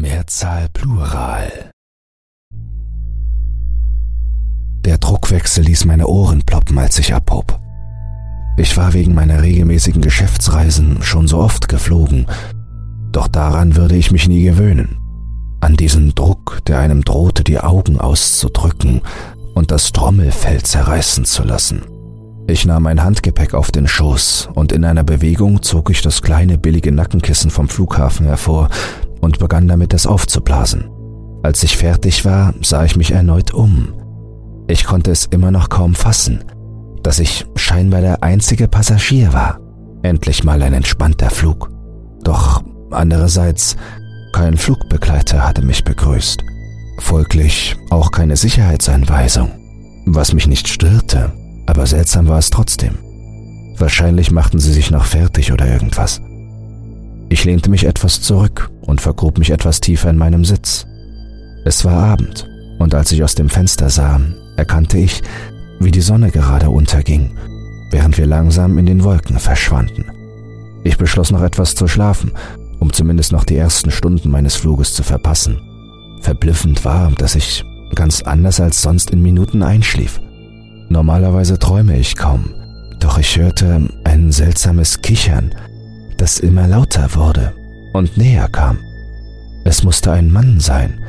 Mehrzahl 0.00 0.68
Plural. 0.74 1.70
Der 4.84 4.98
Druckwechsel 4.98 5.64
ließ 5.64 5.86
meine 5.86 6.06
Ohren 6.06 6.42
ploppen, 6.42 6.78
als 6.78 6.98
ich 6.98 7.14
abhob. 7.14 7.58
Ich 8.58 8.76
war 8.76 8.92
wegen 8.92 9.14
meiner 9.14 9.42
regelmäßigen 9.42 10.02
Geschäftsreisen 10.02 11.02
schon 11.02 11.26
so 11.28 11.38
oft 11.38 11.68
geflogen, 11.68 12.26
doch 13.10 13.26
daran 13.26 13.76
würde 13.76 13.96
ich 13.96 14.12
mich 14.12 14.28
nie 14.28 14.42
gewöhnen. 14.42 14.98
An 15.60 15.76
diesen 15.76 16.14
Druck, 16.14 16.60
der 16.66 16.78
einem 16.78 17.02
drohte, 17.02 17.42
die 17.42 17.58
Augen 17.58 17.98
auszudrücken 17.98 19.00
und 19.54 19.70
das 19.70 19.92
Trommelfell 19.92 20.62
zerreißen 20.62 21.24
zu 21.24 21.42
lassen. 21.42 21.82
Ich 22.48 22.66
nahm 22.66 22.84
mein 22.84 23.02
Handgepäck 23.02 23.54
auf 23.54 23.72
den 23.72 23.88
Schoß 23.88 24.50
und 24.54 24.72
in 24.72 24.84
einer 24.84 25.04
Bewegung 25.04 25.62
zog 25.62 25.90
ich 25.90 26.02
das 26.02 26.20
kleine 26.22 26.58
billige 26.58 26.92
Nackenkissen 26.92 27.50
vom 27.50 27.68
Flughafen 27.68 28.26
hervor 28.26 28.68
und 29.20 29.38
begann 29.38 29.68
damit 29.68 29.94
es 29.94 30.06
aufzublasen. 30.06 30.90
Als 31.42 31.62
ich 31.62 31.76
fertig 31.76 32.24
war, 32.24 32.54
sah 32.62 32.84
ich 32.84 32.96
mich 32.96 33.12
erneut 33.12 33.54
um. 33.54 33.94
Ich 34.68 34.84
konnte 34.84 35.10
es 35.10 35.26
immer 35.26 35.50
noch 35.50 35.68
kaum 35.68 35.94
fassen, 35.94 36.44
dass 37.02 37.20
ich 37.20 37.46
scheinbar 37.54 38.00
der 38.00 38.22
einzige 38.22 38.66
Passagier 38.66 39.32
war. 39.32 39.60
Endlich 40.02 40.44
mal 40.44 40.60
ein 40.62 40.72
entspannter 40.72 41.30
Flug. 41.30 41.70
Doch 42.24 42.62
andererseits, 42.90 43.76
kein 44.32 44.56
Flugbegleiter 44.56 45.46
hatte 45.46 45.62
mich 45.62 45.84
begrüßt. 45.84 46.42
Folglich 46.98 47.76
auch 47.90 48.10
keine 48.10 48.36
Sicherheitsanweisung. 48.36 49.50
Was 50.06 50.32
mich 50.32 50.46
nicht 50.46 50.68
störte, 50.68 51.32
aber 51.66 51.86
seltsam 51.86 52.28
war 52.28 52.38
es 52.38 52.50
trotzdem. 52.50 52.98
Wahrscheinlich 53.78 54.30
machten 54.30 54.58
sie 54.58 54.72
sich 54.72 54.90
noch 54.90 55.04
fertig 55.04 55.52
oder 55.52 55.66
irgendwas. 55.66 56.20
Ich 57.28 57.44
lehnte 57.44 57.70
mich 57.70 57.84
etwas 57.84 58.20
zurück 58.20 58.70
und 58.82 59.00
vergrub 59.00 59.38
mich 59.38 59.50
etwas 59.50 59.80
tiefer 59.80 60.10
in 60.10 60.16
meinem 60.16 60.44
Sitz. 60.44 60.86
Es 61.64 61.84
war 61.84 61.94
Abend, 61.94 62.48
und 62.78 62.94
als 62.94 63.10
ich 63.10 63.24
aus 63.24 63.34
dem 63.34 63.48
Fenster 63.48 63.90
sah, 63.90 64.20
erkannte 64.56 64.98
ich, 64.98 65.22
wie 65.80 65.90
die 65.90 66.00
Sonne 66.00 66.30
gerade 66.30 66.70
unterging, 66.70 67.36
während 67.90 68.16
wir 68.16 68.26
langsam 68.26 68.78
in 68.78 68.86
den 68.86 69.02
Wolken 69.02 69.38
verschwanden. 69.38 70.04
Ich 70.84 70.96
beschloss 70.96 71.32
noch 71.32 71.42
etwas 71.42 71.74
zu 71.74 71.88
schlafen, 71.88 72.32
um 72.78 72.92
zumindest 72.92 73.32
noch 73.32 73.44
die 73.44 73.56
ersten 73.56 73.90
Stunden 73.90 74.30
meines 74.30 74.54
Fluges 74.54 74.94
zu 74.94 75.02
verpassen. 75.02 75.58
Verblüffend 76.20 76.84
war, 76.84 77.10
dass 77.12 77.34
ich 77.34 77.64
ganz 77.94 78.22
anders 78.22 78.60
als 78.60 78.82
sonst 78.82 79.10
in 79.10 79.22
Minuten 79.22 79.62
einschlief. 79.62 80.20
Normalerweise 80.88 81.58
träume 81.58 81.98
ich 81.98 82.16
kaum, 82.16 82.54
doch 83.00 83.18
ich 83.18 83.36
hörte 83.36 83.88
ein 84.04 84.30
seltsames 84.30 85.02
Kichern, 85.02 85.52
das 86.16 86.38
immer 86.38 86.66
lauter 86.66 87.14
wurde 87.14 87.52
und 87.92 88.16
näher 88.16 88.48
kam. 88.48 88.78
Es 89.64 89.82
musste 89.82 90.12
ein 90.12 90.30
Mann 90.30 90.60
sein. 90.60 91.02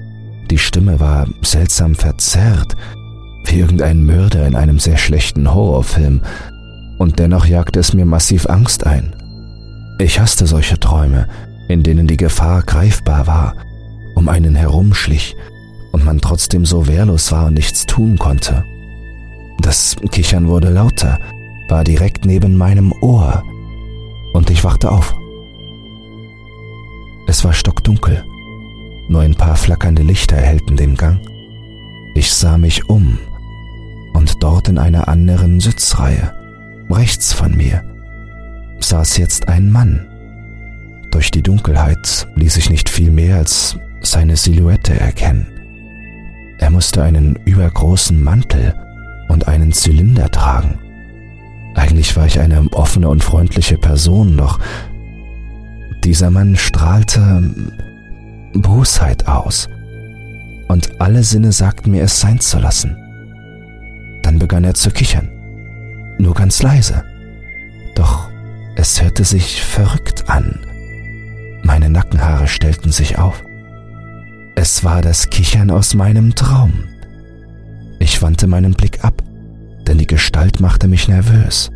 Die 0.50 0.58
Stimme 0.58 1.00
war 1.00 1.28
seltsam 1.42 1.96
verzerrt, 1.96 2.76
wie 3.46 3.60
irgendein 3.60 4.04
Mörder 4.04 4.48
in 4.48 4.56
einem 4.56 4.80
sehr 4.80 4.98
schlechten 4.98 5.54
Horrorfilm, 5.54 6.22
und 6.98 7.20
dennoch 7.20 7.46
jagte 7.46 7.80
es 7.80 7.94
mir 7.94 8.06
massiv 8.06 8.48
Angst 8.48 8.86
ein. 8.88 9.16
Ich 10.00 10.20
hasste 10.20 10.48
solche 10.48 10.80
Träume, 10.80 11.28
in 11.68 11.84
denen 11.84 12.08
die 12.08 12.18
Gefahr 12.18 12.64
greifbar 12.64 13.28
war, 13.28 13.56
um 14.16 14.30
einen 14.30 14.56
herumschlich 14.56 15.36
und 15.92 16.06
man 16.06 16.20
trotzdem 16.20 16.66
so 16.66 16.88
wehrlos 16.88 17.32
war 17.32 17.48
und 17.48 17.54
nichts 17.54 17.86
tun 17.86 18.18
konnte. 18.18 18.64
Das 19.62 19.96
Kichern 20.12 20.48
wurde 20.48 20.70
lauter, 20.70 21.20
war 21.70 21.84
direkt 21.84 22.26
neben 22.26 22.58
meinem 22.58 22.92
Ohr, 23.02 23.44
und 24.38 24.52
ich 24.52 24.64
wachte 24.64 24.92
auf. 24.92 25.16
Es 27.26 27.44
war 27.44 27.54
stockdunkel, 27.54 28.24
nur 29.10 29.22
ein 29.22 29.34
paar 29.34 29.56
flackernde 29.56 30.04
Lichter 30.04 30.38
erhellten 30.38 30.78
den 30.78 30.96
Gang. 30.96 31.20
Ich 32.14 32.32
sah 32.32 32.58
mich 32.60 32.88
um, 32.88 33.18
und 34.14 34.44
dort 34.44 34.70
in 34.70 34.78
einer 34.78 35.08
anderen 35.08 35.60
Sitzreihe, 35.60 36.34
rechts 36.89 37.34
von 37.34 37.58
mir, 37.58 37.84
saß 38.80 39.17
jetzt 39.17 39.50
ein 39.50 39.72
Mann. 39.72 40.08
Durch 41.10 41.32
die 41.32 41.42
Dunkelheit 41.42 42.28
ließ 42.36 42.58
ich 42.58 42.70
nicht 42.70 42.90
viel 42.90 43.10
mehr 43.10 43.38
als 43.38 43.78
seine 44.02 44.38
Silhouette 44.38 45.00
erkennen. 45.00 45.48
Er 46.60 46.70
musste 46.70 47.02
einen 47.02 47.38
übergroßen 47.45 48.23
Mantel 48.23 48.76
und 49.30 49.48
einen 49.48 49.73
Zylinder 49.73 50.30
tragen. 50.30 50.86
Eigentlich 51.77 52.17
war 52.17 52.26
ich 52.26 52.39
eine 52.39 52.67
offene 52.73 53.08
und 53.08 53.23
freundliche 53.23 53.77
Person, 53.77 54.36
doch 54.36 54.60
dieser 56.04 56.32
Mann 56.32 56.55
strahlte 56.55 57.54
Bosheit 58.54 59.27
aus, 59.27 59.70
und 60.67 60.99
alle 60.99 61.23
Sinne 61.23 61.52
sagten 61.52 61.92
mir, 61.92 62.04
es 62.04 62.20
sein 62.20 62.39
zu 62.39 62.58
lassen. 62.58 62.98
Dann 64.23 64.39
begann 64.39 64.64
er 64.64 64.73
zu 64.73 64.89
kichern, 64.89 65.30
nur 66.17 66.33
ganz 66.33 66.64
leise, 66.64 67.05
doch 67.95 68.27
es 68.76 69.02
hörte 69.02 69.23
sich 69.23 69.61
verrückt 69.61 70.30
an. 70.30 70.60
Meine 71.61 71.92
Nackenhaare 71.92 72.48
stellten 72.48 72.92
sich 72.92 73.20
auf. 73.20 73.43
Es 74.55 74.83
war 74.83 75.04
das 75.04 75.30
Kichern 75.30 75.70
aus 75.70 75.93
meinem 75.93 76.33
Traum. 76.33 76.86
Ich 77.99 78.21
wandte 78.23 78.48
meinen 78.48 78.73
Blick 78.73 79.04
ab, 79.04 79.21
denn 79.87 79.98
die 79.98 80.08
Gestalt 80.08 80.59
machte 80.59 80.87
mich 80.87 81.08
nervös. 81.08 81.70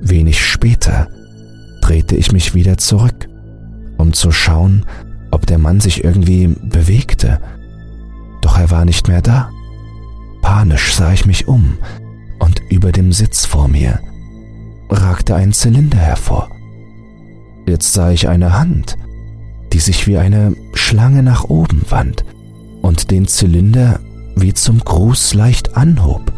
Wenig 0.00 0.44
später 0.44 1.08
drehte 1.80 2.16
ich 2.16 2.32
mich 2.32 2.54
wieder 2.54 2.76
zurück, 2.76 3.28
um 3.96 4.12
zu 4.12 4.30
schauen, 4.30 4.84
ob 5.30 5.46
der 5.46 5.58
Mann 5.58 5.80
sich 5.80 6.04
irgendwie 6.04 6.48
bewegte. 6.62 7.40
Doch 8.42 8.58
er 8.58 8.70
war 8.70 8.84
nicht 8.84 9.08
mehr 9.08 9.22
da. 9.22 9.50
Panisch 10.42 10.94
sah 10.94 11.12
ich 11.12 11.24
mich 11.24 11.48
um, 11.48 11.78
und 12.38 12.60
über 12.68 12.92
dem 12.92 13.12
Sitz 13.12 13.46
vor 13.46 13.68
mir 13.68 14.00
ragte 14.90 15.34
ein 15.34 15.52
Zylinder 15.52 15.98
hervor. 15.98 16.50
Jetzt 17.66 17.94
sah 17.94 18.10
ich 18.10 18.28
eine 18.28 18.58
Hand, 18.58 18.96
die 19.72 19.78
sich 19.78 20.06
wie 20.06 20.18
eine 20.18 20.54
Schlange 20.74 21.22
nach 21.22 21.44
oben 21.44 21.82
wand 21.88 22.24
und 22.82 23.10
den 23.10 23.26
Zylinder 23.26 24.00
wie 24.36 24.52
zum 24.52 24.80
Gruß 24.80 25.32
leicht 25.32 25.76
anhob. 25.76 26.33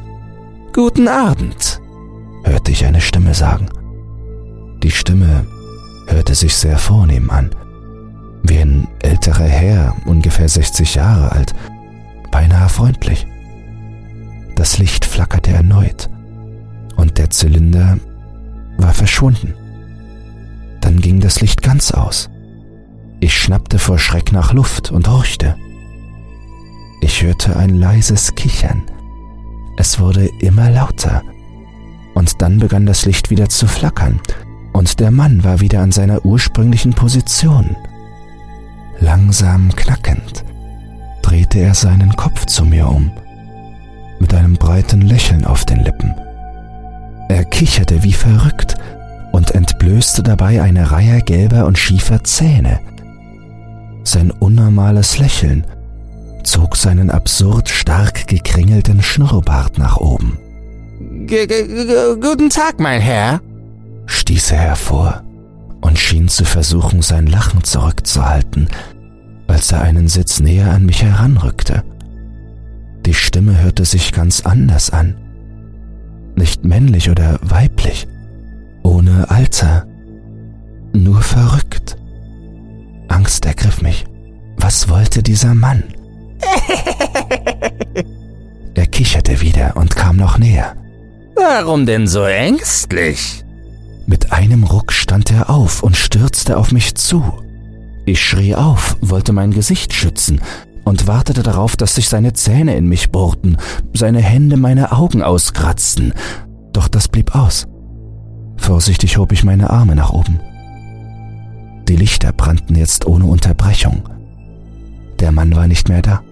Guten 0.76 1.08
Abend, 1.08 1.80
hörte 2.44 2.70
ich 2.70 2.84
eine 2.84 3.00
Stimme 3.00 3.32
sagen. 3.32 3.70
Die 4.82 4.90
Stimme 4.90 5.46
hörte 6.06 6.34
sich 6.34 6.54
sehr 6.54 6.76
vornehm 6.76 7.30
an, 7.30 7.48
wie 8.42 8.58
ein 8.58 8.86
älterer 9.02 9.46
Herr, 9.46 9.96
ungefähr 10.04 10.50
60 10.50 10.96
Jahre 10.96 11.32
alt, 11.32 11.54
beinahe 12.30 12.68
freundlich. 12.68 13.26
Das 14.54 14.76
Licht 14.76 15.06
flackerte 15.06 15.50
erneut 15.50 16.10
und 16.96 17.16
der 17.16 17.30
Zylinder 17.30 17.96
war 18.76 18.92
verschwunden. 18.92 19.54
Dann 20.82 21.00
ging 21.00 21.20
das 21.20 21.40
Licht 21.40 21.62
ganz 21.62 21.90
aus. 21.90 22.28
Ich 23.20 23.34
schnappte 23.34 23.78
vor 23.78 23.98
Schreck 23.98 24.30
nach 24.30 24.52
Luft 24.52 24.92
und 24.92 25.08
horchte. 25.08 25.56
Ich 27.00 27.22
hörte 27.22 27.56
ein 27.56 27.70
leises 27.70 28.34
Kichern. 28.34 28.82
Es 29.76 30.00
wurde 30.00 30.30
immer 30.40 30.70
lauter. 30.70 31.22
Und 32.14 32.40
dann 32.40 32.58
begann 32.58 32.86
das 32.86 33.04
Licht 33.04 33.30
wieder 33.30 33.48
zu 33.48 33.66
flackern, 33.66 34.20
und 34.72 35.00
der 35.00 35.10
Mann 35.10 35.44
war 35.44 35.60
wieder 35.60 35.80
an 35.80 35.92
seiner 35.92 36.24
ursprünglichen 36.24 36.92
Position. 36.92 37.76
Langsam 39.00 39.74
knackend 39.74 40.44
drehte 41.22 41.58
er 41.58 41.74
seinen 41.74 42.14
Kopf 42.16 42.46
zu 42.46 42.64
mir 42.64 42.88
um, 42.88 43.10
mit 44.18 44.32
einem 44.32 44.54
breiten 44.54 45.02
Lächeln 45.02 45.44
auf 45.44 45.64
den 45.64 45.82
Lippen. 45.82 46.14
Er 47.28 47.44
kicherte 47.44 48.02
wie 48.02 48.12
verrückt 48.12 48.76
und 49.32 49.50
entblößte 49.50 50.22
dabei 50.22 50.62
eine 50.62 50.90
Reihe 50.90 51.20
gelber 51.20 51.66
und 51.66 51.78
schiefer 51.78 52.22
Zähne. 52.22 52.80
Sein 54.04 54.30
unnormales 54.30 55.18
Lächeln 55.18 55.66
zog 56.46 56.76
seinen 56.76 57.10
absurd 57.10 57.68
stark 57.68 58.26
gekringelten 58.28 59.02
Schnurrbart 59.02 59.78
nach 59.78 59.96
oben. 59.96 60.38
G 61.26 61.44
-g 61.44 62.20
Guten 62.20 62.50
Tag, 62.50 62.80
mein 62.80 63.00
Herr, 63.00 63.40
stieß 64.06 64.52
er 64.52 64.58
hervor 64.58 65.22
und 65.80 65.98
schien 65.98 66.28
zu 66.28 66.44
versuchen, 66.44 67.02
sein 67.02 67.26
Lachen 67.26 67.64
zurückzuhalten, 67.64 68.68
als 69.46 69.72
er 69.72 69.82
einen 69.82 70.08
Sitz 70.08 70.40
näher 70.40 70.70
an 70.70 70.86
mich 70.86 71.02
heranrückte. 71.02 71.82
Die 73.04 73.14
Stimme 73.14 73.60
hörte 73.60 73.84
sich 73.84 74.12
ganz 74.12 74.40
anders 74.40 74.90
an. 74.90 75.16
Nicht 76.36 76.64
männlich 76.64 77.10
oder 77.10 77.38
weiblich, 77.42 78.08
ohne 78.82 79.30
Alter, 79.30 79.86
nur 80.92 81.22
verrückt. 81.22 81.96
Angst 83.08 83.46
ergriff 83.46 83.82
mich. 83.82 84.06
Was 84.56 84.88
wollte 84.88 85.22
dieser 85.22 85.54
Mann? 85.54 85.84
er 88.74 88.86
kicherte 88.86 89.40
wieder 89.40 89.76
und 89.76 89.96
kam 89.96 90.16
noch 90.16 90.38
näher. 90.38 90.76
Warum 91.34 91.86
denn 91.86 92.06
so 92.06 92.24
ängstlich? 92.24 93.44
Mit 94.06 94.32
einem 94.32 94.64
Ruck 94.64 94.92
stand 94.92 95.30
er 95.32 95.50
auf 95.50 95.82
und 95.82 95.96
stürzte 95.96 96.56
auf 96.56 96.72
mich 96.72 96.94
zu. 96.94 97.22
Ich 98.04 98.24
schrie 98.24 98.54
auf, 98.54 98.96
wollte 99.00 99.32
mein 99.32 99.50
Gesicht 99.50 99.92
schützen 99.92 100.40
und 100.84 101.08
wartete 101.08 101.42
darauf, 101.42 101.76
dass 101.76 101.96
sich 101.96 102.08
seine 102.08 102.32
Zähne 102.32 102.76
in 102.76 102.86
mich 102.86 103.10
bohrten, 103.10 103.56
seine 103.92 104.20
Hände 104.20 104.56
meine 104.56 104.92
Augen 104.92 105.22
auskratzten. 105.22 106.14
Doch 106.72 106.86
das 106.86 107.08
blieb 107.08 107.34
aus. 107.34 107.66
Vorsichtig 108.56 109.18
hob 109.18 109.32
ich 109.32 109.42
meine 109.42 109.70
Arme 109.70 109.96
nach 109.96 110.12
oben. 110.12 110.40
Die 111.88 111.96
Lichter 111.96 112.32
brannten 112.32 112.76
jetzt 112.76 113.06
ohne 113.06 113.26
Unterbrechung. 113.26 114.08
Der 115.20 115.32
Mann 115.32 115.54
war 115.56 115.66
nicht 115.66 115.88
mehr 115.88 116.02
da. 116.02 116.22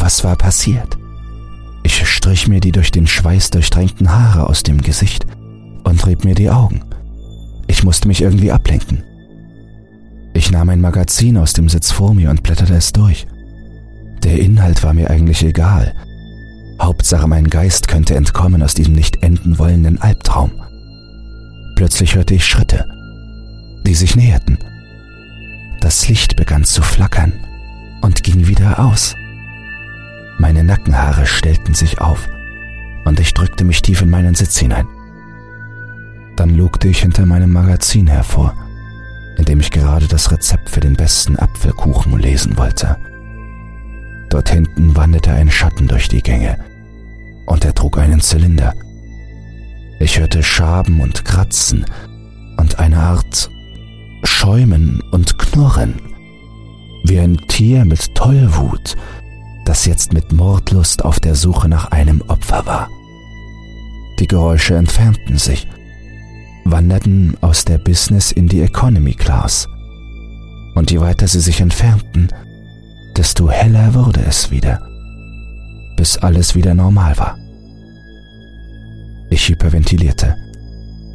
Was 0.00 0.22
war 0.22 0.36
passiert? 0.36 0.96
Ich 1.82 2.06
strich 2.06 2.46
mir 2.46 2.60
die 2.60 2.70
durch 2.70 2.92
den 2.92 3.08
Schweiß 3.08 3.50
durchtränkten 3.50 4.12
Haare 4.12 4.48
aus 4.48 4.62
dem 4.62 4.80
Gesicht 4.80 5.26
und 5.82 6.06
rieb 6.06 6.24
mir 6.24 6.36
die 6.36 6.50
Augen. 6.50 6.82
Ich 7.66 7.82
musste 7.82 8.06
mich 8.06 8.22
irgendwie 8.22 8.52
ablenken. 8.52 9.02
Ich 10.34 10.52
nahm 10.52 10.68
ein 10.68 10.80
Magazin 10.80 11.36
aus 11.36 11.52
dem 11.52 11.68
Sitz 11.68 11.90
vor 11.90 12.14
mir 12.14 12.30
und 12.30 12.44
blätterte 12.44 12.74
es 12.74 12.92
durch. 12.92 13.26
Der 14.22 14.38
Inhalt 14.38 14.84
war 14.84 14.94
mir 14.94 15.10
eigentlich 15.10 15.42
egal. 15.42 15.92
Hauptsache 16.80 17.26
mein 17.26 17.50
Geist 17.50 17.88
könnte 17.88 18.14
entkommen 18.14 18.62
aus 18.62 18.74
diesem 18.74 18.94
nicht 18.94 19.24
enden 19.24 19.58
wollenden 19.58 20.00
Albtraum. 20.00 20.52
Plötzlich 21.74 22.14
hörte 22.14 22.34
ich 22.34 22.46
Schritte, 22.46 22.86
die 23.84 23.94
sich 23.96 24.14
näherten. 24.14 24.58
Das 25.80 26.08
Licht 26.08 26.36
begann 26.36 26.62
zu 26.62 26.82
flackern 26.82 27.32
und 28.00 28.22
ging 28.22 28.46
wieder 28.46 28.78
aus. 28.78 29.16
Meine 30.38 30.64
Nackenhaare 30.64 31.26
stellten 31.26 31.74
sich 31.74 32.00
auf 32.00 32.28
und 33.04 33.20
ich 33.20 33.34
drückte 33.34 33.64
mich 33.64 33.82
tief 33.82 34.02
in 34.02 34.10
meinen 34.10 34.34
Sitz 34.34 34.58
hinein. 34.58 34.86
Dann 36.36 36.50
lugte 36.50 36.88
ich 36.88 37.00
hinter 37.00 37.26
meinem 37.26 37.52
Magazin 37.52 38.06
hervor 38.06 38.54
in 39.38 39.44
dem 39.44 39.60
ich 39.60 39.70
gerade 39.70 40.08
das 40.08 40.30
Rezept 40.32 40.68
für 40.68 40.80
den 40.80 40.94
besten 40.94 41.38
Apfelkuchen 41.38 42.18
lesen 42.18 42.58
wollte. 42.58 42.96
Dort 44.28 44.50
hinten 44.50 44.94
wanderte 44.96 45.32
ein 45.32 45.50
Schatten 45.50 45.88
durch 45.88 46.08
die 46.08 46.22
Gänge 46.22 46.58
und 47.46 47.64
er 47.64 47.74
trug 47.74 47.98
einen 47.98 48.20
Zylinder. 48.20 48.74
Ich 50.00 50.18
hörte 50.18 50.42
Schaben 50.42 51.00
und 51.00 51.24
Kratzen 51.24 51.86
und 52.58 52.78
eine 52.78 52.98
Art 52.98 53.48
Schäumen 54.24 55.00
und 55.12 55.38
Knurren, 55.38 55.94
wie 57.04 57.20
ein 57.20 57.38
Tier 57.48 57.84
mit 57.84 58.14
Tollwut, 58.14 58.96
das 59.68 59.84
jetzt 59.84 60.14
mit 60.14 60.32
Mordlust 60.32 61.04
auf 61.04 61.20
der 61.20 61.34
Suche 61.34 61.68
nach 61.68 61.90
einem 61.90 62.22
Opfer 62.22 62.64
war. 62.64 62.88
Die 64.18 64.26
Geräusche 64.26 64.74
entfernten 64.76 65.36
sich 65.36 65.68
wanderten 66.64 67.36
aus 67.42 67.64
der 67.66 67.76
Business 67.76 68.32
in 68.32 68.48
die 68.48 68.62
Economy 68.62 69.14
Class. 69.14 69.68
Und 70.74 70.90
je 70.90 71.00
weiter 71.00 71.28
sie 71.28 71.40
sich 71.40 71.60
entfernten, 71.60 72.28
desto 73.16 73.50
heller 73.50 73.92
wurde 73.92 74.20
es 74.26 74.50
wieder, 74.50 74.80
bis 75.96 76.16
alles 76.16 76.54
wieder 76.54 76.74
normal 76.74 77.18
war. 77.18 77.36
Ich 79.30 79.48
hyperventilierte. 79.48 80.34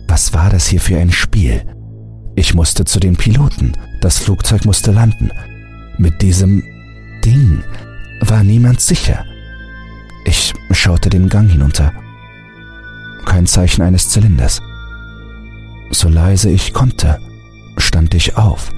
Was 0.07 0.33
war 0.33 0.51
das 0.51 0.67
hier 0.67 0.81
für 0.81 0.99
ein 0.99 1.11
Spiel? 1.11 1.63
Ich 2.35 2.53
musste 2.53 2.85
zu 2.85 2.99
den 2.99 3.15
Piloten, 3.15 3.73
das 4.01 4.19
Flugzeug 4.19 4.65
musste 4.65 4.91
landen. 4.91 5.31
Mit 5.97 6.21
diesem 6.21 6.63
Ding 7.25 7.63
war 8.21 8.43
niemand 8.43 8.81
sicher. 8.81 9.25
Ich 10.25 10.53
schaute 10.71 11.09
den 11.09 11.29
Gang 11.29 11.49
hinunter. 11.49 11.93
Kein 13.25 13.45
Zeichen 13.45 13.81
eines 13.81 14.09
Zylinders. 14.09 14.61
So 15.91 16.09
leise 16.09 16.49
ich 16.49 16.73
konnte, 16.73 17.19
stand 17.77 18.13
ich 18.13 18.37
auf 18.37 18.69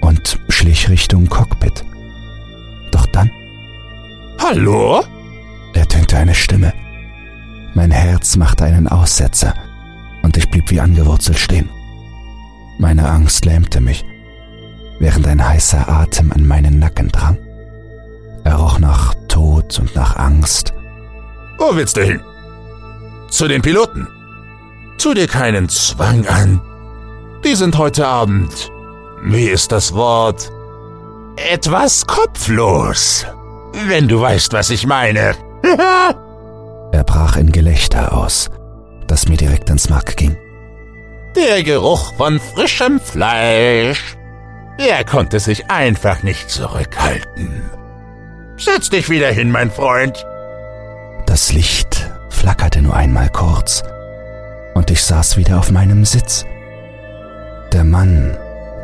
und 0.00 0.38
schlich 0.48 0.88
Richtung 0.88 1.28
Cockpit. 1.28 1.84
Doch 2.90 3.06
dann. 3.06 3.30
Hallo? 4.38 5.04
ertönte 5.74 6.16
eine 6.16 6.34
Stimme. 6.34 6.72
Mein 7.74 7.90
Herz 7.90 8.36
machte 8.36 8.64
einen 8.64 8.88
Aussetzer 8.88 9.54
und 10.22 10.36
ich 10.36 10.50
blieb 10.50 10.70
wie 10.70 10.80
angewurzelt 10.80 11.38
stehen. 11.38 11.68
Meine 12.78 13.08
Angst 13.08 13.44
lähmte 13.44 13.80
mich, 13.80 14.04
während 14.98 15.26
ein 15.26 15.46
heißer 15.46 15.88
Atem 15.88 16.32
an 16.32 16.46
meinen 16.46 16.78
Nacken 16.78 17.08
drang. 17.08 17.36
Er 18.44 18.56
roch 18.56 18.78
nach 18.78 19.14
Tod 19.28 19.78
und 19.78 19.94
nach 19.94 20.16
Angst. 20.16 20.72
Wo 21.58 21.76
willst 21.76 21.96
du 21.96 22.02
hin? 22.02 22.20
Zu 23.28 23.48
den 23.48 23.62
Piloten. 23.62 24.08
Tu 24.98 25.14
dir 25.14 25.28
keinen 25.28 25.68
Zwang 25.68 26.26
an. 26.26 26.60
Die 27.44 27.54
sind 27.54 27.78
heute 27.78 28.06
Abend, 28.06 28.70
wie 29.22 29.46
ist 29.46 29.72
das 29.72 29.94
Wort, 29.94 30.50
etwas 31.36 32.06
kopflos. 32.06 33.26
Wenn 33.86 34.08
du 34.08 34.20
weißt, 34.20 34.52
was 34.52 34.70
ich 34.70 34.86
meine. 34.86 35.34
er 36.92 37.04
brach 37.04 37.36
in 37.36 37.52
Gelächter 37.52 38.12
aus, 38.14 38.50
das 39.06 39.28
mir 39.28 39.36
direkt 39.36 39.70
ins 39.70 39.88
Mark 39.88 40.16
ging. 40.16 40.36
Der 41.36 41.62
Geruch 41.62 42.12
von 42.16 42.40
frischem 42.40 43.00
Fleisch. 43.00 44.16
Er 44.78 45.04
konnte 45.04 45.40
sich 45.40 45.70
einfach 45.70 46.22
nicht 46.22 46.50
zurückhalten. 46.50 47.70
Setz 48.60 48.90
dich 48.90 49.08
wieder 49.08 49.32
hin, 49.32 49.50
mein 49.50 49.70
Freund. 49.70 50.26
Das 51.24 51.50
Licht 51.50 52.10
flackerte 52.28 52.82
nur 52.82 52.94
einmal 52.94 53.30
kurz 53.30 53.82
und 54.74 54.90
ich 54.90 55.02
saß 55.02 55.38
wieder 55.38 55.58
auf 55.58 55.70
meinem 55.70 56.04
Sitz. 56.04 56.44
Der 57.72 57.84
Mann 57.84 58.36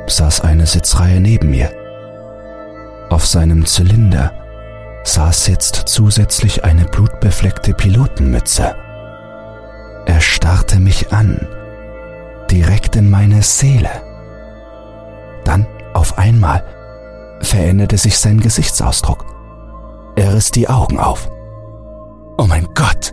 saß 0.06 0.40
eine 0.40 0.66
Sitzreihe 0.66 1.20
neben 1.20 1.50
mir. 1.50 1.70
Auf 3.10 3.26
seinem 3.26 3.66
Zylinder 3.66 4.32
saß 5.04 5.46
jetzt 5.48 5.82
zusätzlich 5.86 6.64
eine 6.64 6.86
blutbefleckte 6.86 7.74
Pilotenmütze. 7.74 8.74
Er 10.06 10.20
starrte 10.22 10.80
mich 10.80 11.12
an, 11.12 11.46
direkt 12.50 12.96
in 12.96 13.10
meine 13.10 13.42
Seele. 13.42 13.90
Dann, 15.44 15.66
auf 15.92 16.16
einmal, 16.16 16.64
veränderte 17.40 17.98
sich 17.98 18.18
sein 18.18 18.40
Gesichtsausdruck. 18.40 19.35
Er 20.16 20.34
riss 20.34 20.50
die 20.50 20.68
Augen 20.68 20.98
auf. 20.98 21.28
Oh 22.38 22.46
mein 22.46 22.66
Gott, 22.74 23.12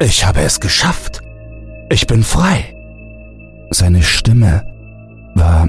ich 0.00 0.26
habe 0.26 0.40
es 0.40 0.58
geschafft. 0.58 1.20
Ich 1.90 2.06
bin 2.06 2.22
frei. 2.22 2.74
Seine 3.70 4.02
Stimme 4.02 4.64
war 5.34 5.68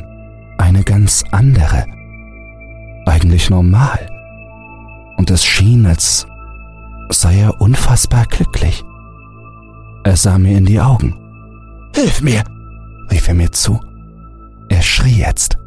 eine 0.57 0.83
ganz 0.83 1.23
andere, 1.31 1.85
eigentlich 3.05 3.49
normal. 3.49 4.09
Und 5.17 5.29
es 5.29 5.43
schien, 5.45 5.85
als 5.85 6.25
sei 7.09 7.39
er 7.39 7.61
unfassbar 7.61 8.25
glücklich. 8.25 8.83
Er 10.03 10.15
sah 10.15 10.37
mir 10.37 10.57
in 10.57 10.65
die 10.65 10.79
Augen. 10.79 11.15
Hilf 11.95 12.21
mir, 12.21 12.43
rief 13.11 13.27
er 13.27 13.33
mir 13.33 13.51
zu. 13.51 13.79
Er 14.69 14.81
schrie 14.81 15.19
jetzt. 15.19 15.57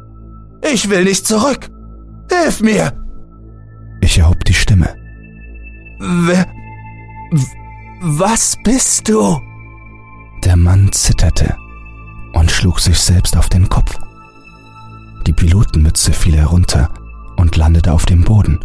Ich 0.61 0.89
will 0.89 1.03
nicht 1.03 1.25
zurück. 1.25 1.69
Hilf 2.31 2.61
mir. 2.61 2.93
Ich 4.01 4.17
erhob 4.17 4.43
die 4.45 4.53
Stimme. 4.53 4.95
Wer... 5.99 6.47
Was 8.01 8.57
bist 8.63 9.09
du? 9.09 9.41
Der 10.43 10.55
Mann 10.55 10.91
zitterte 10.93 11.55
und 12.33 12.49
schlug 12.49 12.79
sich 12.79 12.97
selbst 12.97 13.35
auf 13.35 13.49
den 13.49 13.67
Kopf. 13.67 13.99
Die 15.27 15.33
Pilotenmütze 15.33 16.13
fiel 16.13 16.37
herunter 16.37 16.89
und 17.35 17.55
landete 17.57 17.91
auf 17.91 18.05
dem 18.05 18.23
Boden. 18.23 18.59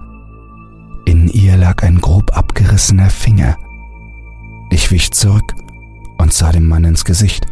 In 1.04 1.28
ihr 1.28 1.56
lag 1.56 1.82
ein 1.82 2.00
grob 2.00 2.36
abgerissener 2.36 3.10
Finger. 3.10 3.56
Ich 4.70 4.90
wich 4.90 5.10
zurück 5.12 5.54
und 6.18 6.32
sah 6.32 6.52
dem 6.52 6.68
Mann 6.68 6.84
ins 6.84 7.04
Gesicht. 7.04 7.46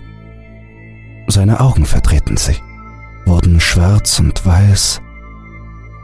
Seine 1.27 1.61
Augen 1.61 1.85
verdrehten 1.85 2.37
sich, 2.37 2.63
wurden 3.27 3.61
schwarz 3.61 4.19
und 4.21 4.47
weiß, 4.47 5.03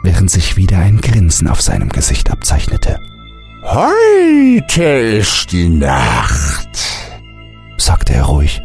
während 0.08 0.30
sich 0.30 0.56
wieder 0.56 0.78
ein 0.78 1.00
Grinsen 1.00 1.46
auf 1.46 1.62
seinem 1.62 1.90
Gesicht 1.90 2.30
abzeichnete. 2.30 2.98
Heute 3.62 4.82
ist 4.82 5.52
die 5.52 5.68
Nacht 5.68 6.68
sagte 7.88 8.12
er 8.12 8.24
ruhig. 8.24 8.60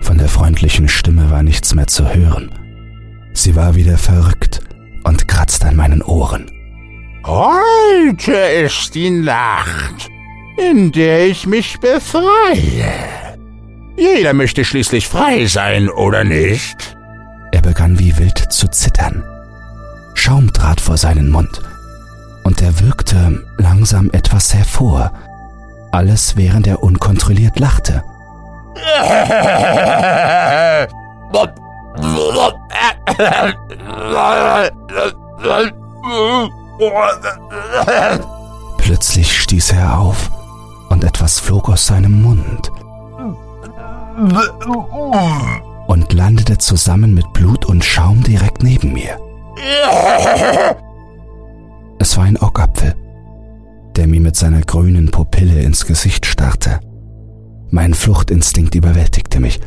Von 0.00 0.18
der 0.18 0.28
freundlichen 0.28 0.88
Stimme 0.88 1.30
war 1.30 1.44
nichts 1.44 1.74
mehr 1.74 1.86
zu 1.86 2.12
hören. 2.12 2.50
Sie 3.32 3.54
war 3.54 3.76
wieder 3.76 3.96
verrückt 3.96 4.60
und 5.04 5.28
kratzte 5.28 5.68
an 5.68 5.76
meinen 5.76 6.02
Ohren. 6.02 6.50
Heute 7.24 8.32
ist 8.32 8.94
die 8.94 9.10
Nacht, 9.10 10.10
in 10.56 10.90
der 10.90 11.28
ich 11.28 11.46
mich 11.46 11.78
befreie. 11.78 12.92
Jeder 13.96 14.32
möchte 14.32 14.64
schließlich 14.64 15.06
frei 15.06 15.46
sein, 15.46 15.88
oder 15.90 16.24
nicht? 16.24 16.96
Er 17.52 17.62
begann 17.62 17.98
wie 17.98 18.18
wild 18.18 18.38
zu 18.50 18.66
zittern. 18.68 18.99
Schaum 20.30 20.52
trat 20.52 20.80
vor 20.80 20.96
seinen 20.96 21.28
Mund, 21.28 21.60
und 22.44 22.62
er 22.62 22.78
wirkte 22.78 23.44
langsam 23.58 24.10
etwas 24.12 24.54
hervor, 24.54 25.10
alles 25.90 26.36
während 26.36 26.68
er 26.68 26.84
unkontrolliert 26.84 27.58
lachte. 27.58 28.04
Plötzlich 38.78 39.42
stieß 39.42 39.72
er 39.72 39.98
auf 39.98 40.30
und 40.90 41.02
etwas 41.02 41.40
flog 41.40 41.68
aus 41.68 41.88
seinem 41.88 42.22
Mund 42.22 42.70
und 45.88 46.12
landete 46.12 46.56
zusammen 46.58 47.14
mit 47.14 47.32
Blut 47.32 47.64
und 47.64 47.84
Schaum 47.84 48.22
direkt 48.22 48.62
neben 48.62 48.92
mir. 48.92 49.18
Es 51.98 52.16
war 52.16 52.24
ein 52.24 52.36
Augapfel, 52.36 52.94
der 53.96 54.06
mir 54.06 54.20
mit 54.20 54.36
seiner 54.36 54.62
grünen 54.62 55.10
Pupille 55.10 55.60
ins 55.62 55.86
Gesicht 55.86 56.26
starrte. 56.26 56.80
Mein 57.70 57.94
Fluchtinstinkt 57.94 58.74
überwältigte 58.74 59.40
mich. 59.40 59.60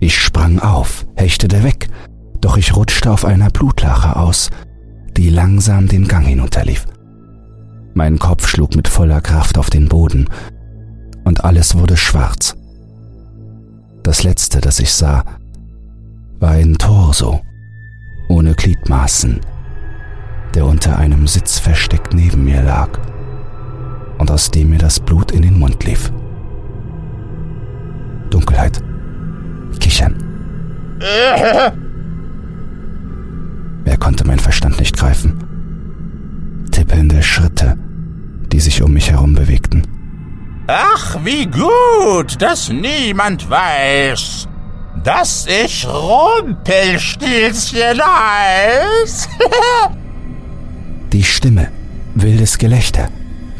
Ich 0.00 0.16
sprang 0.16 0.58
auf, 0.58 1.06
hechtete 1.16 1.62
weg, 1.62 1.88
doch 2.40 2.56
ich 2.56 2.76
rutschte 2.76 3.10
auf 3.10 3.24
einer 3.24 3.50
Blutlache 3.50 4.16
aus, 4.16 4.50
die 5.16 5.30
langsam 5.30 5.88
den 5.88 6.08
Gang 6.08 6.26
hinunterlief. 6.26 6.86
Mein 7.94 8.18
Kopf 8.18 8.48
schlug 8.48 8.74
mit 8.74 8.88
voller 8.88 9.20
Kraft 9.20 9.56
auf 9.58 9.70
den 9.70 9.88
Boden 9.88 10.28
und 11.24 11.44
alles 11.44 11.76
wurde 11.76 11.96
schwarz. 11.96 12.56
Das 14.02 14.22
letzte, 14.22 14.60
das 14.60 14.80
ich 14.80 14.92
sah, 14.92 15.24
war 16.38 16.50
ein 16.50 16.76
Torso 16.76 17.40
ohne 18.28 18.54
Gliedmaßen, 18.54 19.40
der 20.54 20.66
unter 20.66 20.98
einem 20.98 21.26
Sitz 21.26 21.58
versteckt 21.58 22.14
neben 22.14 22.44
mir 22.44 22.62
lag 22.62 22.88
und 24.18 24.30
aus 24.30 24.50
dem 24.50 24.70
mir 24.70 24.78
das 24.78 25.00
Blut 25.00 25.32
in 25.32 25.42
den 25.42 25.58
Mund 25.58 25.84
lief. 25.84 26.12
Dunkelheit. 28.30 28.82
Kichern. 29.80 30.16
Er 33.84 33.96
konnte 33.98 34.26
mein 34.26 34.38
Verstand 34.38 34.78
nicht 34.78 34.96
greifen. 34.96 36.64
Tippelnde 36.70 37.22
Schritte, 37.22 37.76
die 38.50 38.60
sich 38.60 38.82
um 38.82 38.92
mich 38.92 39.10
herum 39.10 39.34
bewegten. 39.34 39.82
Ach, 40.66 41.18
wie 41.22 41.46
gut, 41.46 42.40
dass 42.40 42.70
niemand 42.70 43.50
weiß, 43.50 44.48
dass 45.04 45.46
ich 45.46 45.86
Rumpelstilzchen 45.86 48.00
heiß. 48.00 49.28
Die 51.12 51.22
Stimme, 51.22 51.68
wildes 52.14 52.56
Gelächter, 52.58 53.08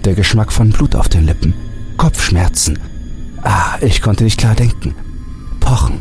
der 0.04 0.14
Geschmack 0.14 0.50
von 0.50 0.70
Blut 0.70 0.96
auf 0.96 1.08
den 1.08 1.24
Lippen, 1.26 1.54
Kopfschmerzen. 1.98 2.80
Ah, 3.42 3.76
ich 3.80 4.02
konnte 4.02 4.24
nicht 4.24 4.40
klar 4.40 4.56
denken. 4.56 4.94
Pochen. 5.60 6.00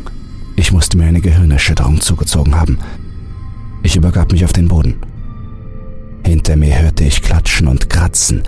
Ich 0.56 0.72
musste 0.72 0.96
mir 0.96 1.06
eine 1.06 1.20
Gehirnerschütterung 1.20 2.00
zugezogen 2.00 2.58
haben. 2.58 2.78
Ich 3.82 3.96
übergab 3.96 4.32
mich 4.32 4.44
auf 4.44 4.52
den 4.52 4.68
Boden. 4.68 5.00
Hinter 6.24 6.56
mir 6.56 6.80
hörte 6.80 7.04
ich 7.04 7.22
Klatschen 7.22 7.68
und 7.68 7.90
Kratzen, 7.90 8.44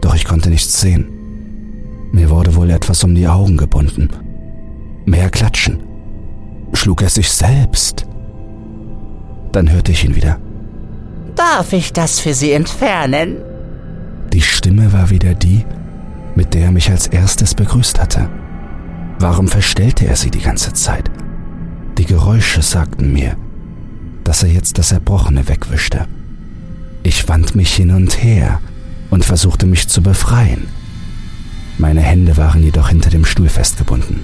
doch 0.00 0.14
ich 0.14 0.24
konnte 0.24 0.50
nichts 0.50 0.80
sehen. 0.80 1.08
Mir 2.12 2.30
wurde 2.30 2.54
wohl 2.54 2.70
etwas 2.70 3.02
um 3.02 3.12
die 3.14 3.26
Augen 3.26 3.56
gebunden. 3.56 4.10
Mehr 5.04 5.30
Klatschen. 5.30 5.91
Schlug 6.72 7.02
er 7.02 7.08
sich 7.08 7.30
selbst? 7.30 8.06
Dann 9.52 9.70
hörte 9.70 9.92
ich 9.92 10.04
ihn 10.04 10.16
wieder. 10.16 10.38
Darf 11.36 11.72
ich 11.72 11.92
das 11.92 12.20
für 12.20 12.34
Sie 12.34 12.52
entfernen? 12.52 13.36
Die 14.32 14.40
Stimme 14.40 14.92
war 14.92 15.10
wieder 15.10 15.34
die, 15.34 15.64
mit 16.34 16.54
der 16.54 16.66
er 16.66 16.72
mich 16.72 16.90
als 16.90 17.06
erstes 17.06 17.54
begrüßt 17.54 18.00
hatte. 18.00 18.28
Warum 19.18 19.48
verstellte 19.48 20.06
er 20.06 20.16
sie 20.16 20.30
die 20.30 20.40
ganze 20.40 20.72
Zeit? 20.72 21.10
Die 21.98 22.06
Geräusche 22.06 22.62
sagten 22.62 23.12
mir, 23.12 23.36
dass 24.24 24.42
er 24.42 24.48
jetzt 24.48 24.78
das 24.78 24.92
Erbrochene 24.92 25.48
wegwischte. 25.48 26.06
Ich 27.02 27.28
wand 27.28 27.54
mich 27.54 27.74
hin 27.74 27.90
und 27.90 28.22
her 28.22 28.60
und 29.10 29.24
versuchte 29.24 29.66
mich 29.66 29.88
zu 29.88 30.02
befreien. 30.02 30.68
Meine 31.78 32.00
Hände 32.00 32.36
waren 32.36 32.62
jedoch 32.62 32.88
hinter 32.88 33.10
dem 33.10 33.24
Stuhl 33.24 33.48
festgebunden. 33.48 34.20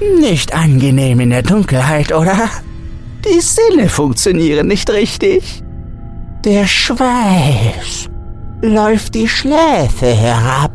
Nicht 0.00 0.54
angenehm 0.54 1.20
in 1.20 1.30
der 1.30 1.42
Dunkelheit, 1.42 2.12
oder? 2.12 2.48
Die 3.24 3.40
Sinne 3.40 3.88
funktionieren 3.88 4.68
nicht 4.68 4.88
richtig. 4.90 5.62
Der 6.44 6.66
Schweiß 6.66 8.08
läuft 8.62 9.14
die 9.14 9.28
Schläfe 9.28 10.06
herab. 10.06 10.72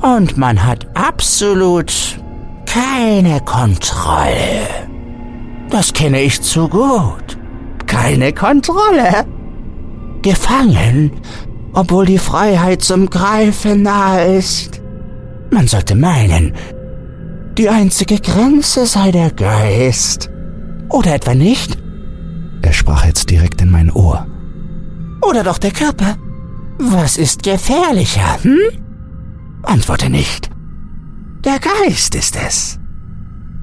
Und 0.00 0.38
man 0.38 0.64
hat 0.64 0.86
absolut 0.94 1.92
keine 2.66 3.40
Kontrolle. 3.40 4.68
Das 5.70 5.92
kenne 5.92 6.22
ich 6.22 6.40
zu 6.40 6.68
gut. 6.68 7.36
Keine 7.86 8.32
Kontrolle. 8.32 9.26
Gefangen, 10.22 11.12
obwohl 11.72 12.06
die 12.06 12.18
Freiheit 12.18 12.82
zum 12.82 13.10
Greifen 13.10 13.82
nahe 13.82 14.36
ist. 14.36 14.80
Man 15.50 15.66
sollte 15.66 15.94
meinen, 15.94 16.52
die 17.58 17.68
einzige 17.68 18.20
Grenze 18.20 18.86
sei 18.86 19.10
der 19.10 19.30
Geist. 19.32 20.30
Oder 20.88 21.14
etwa 21.14 21.34
nicht? 21.34 21.76
Er 22.62 22.72
sprach 22.72 23.04
jetzt 23.04 23.30
direkt 23.30 23.60
in 23.60 23.70
mein 23.70 23.90
Ohr. 23.90 24.26
Oder 25.22 25.42
doch 25.42 25.58
der 25.58 25.72
Körper? 25.72 26.16
Was 26.78 27.16
ist 27.16 27.42
gefährlicher, 27.42 28.42
hm? 28.42 28.58
Antworte 29.64 30.08
nicht. 30.08 30.48
Der 31.44 31.58
Geist 31.58 32.14
ist 32.14 32.36
es. 32.36 32.78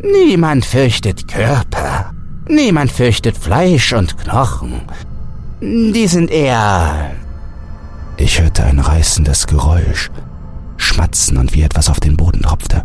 Niemand 0.04 0.66
fürchtet 0.66 1.28
Körper. 1.30 2.12
Niemand 2.50 2.92
fürchtet 2.92 3.38
Fleisch 3.38 3.94
und 3.94 4.18
Knochen. 4.18 4.82
Die 5.62 6.08
sind 6.08 6.30
eher... 6.30 7.12
Ich 8.18 8.42
hörte 8.42 8.64
ein 8.66 8.80
reißendes 8.80 9.48
Geräusch, 9.48 10.10
Schmatzen 10.78 11.38
und 11.38 11.54
wie 11.54 11.64
etwas 11.64 11.90
auf 11.90 12.00
den 12.00 12.16
Boden 12.16 12.42
tropfte. 12.42 12.84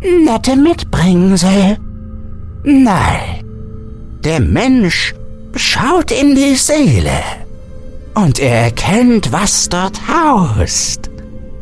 Nette 0.00 0.56
Mitbringsel. 0.56 1.78
Nein. 2.64 3.44
Der 4.24 4.40
Mensch 4.40 5.14
schaut 5.54 6.10
in 6.10 6.34
die 6.34 6.54
Seele. 6.54 7.20
Und 8.14 8.38
er 8.38 8.64
erkennt, 8.64 9.32
was 9.32 9.68
dort 9.68 10.00
haust. 10.08 11.10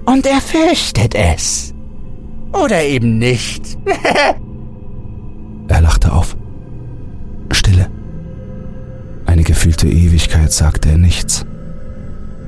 Und 0.07 0.27
er 0.27 0.41
fürchtet 0.41 1.15
es. 1.15 1.75
Oder 2.53 2.83
eben 2.85 3.19
nicht. 3.19 3.77
er 5.69 5.81
lachte 5.81 6.13
auf. 6.13 6.37
Stille. 7.51 7.91
Eine 9.27 9.43
gefühlte 9.43 9.89
Ewigkeit 9.89 10.53
sagte 10.53 10.91
er 10.91 10.99
nichts. 10.99 11.45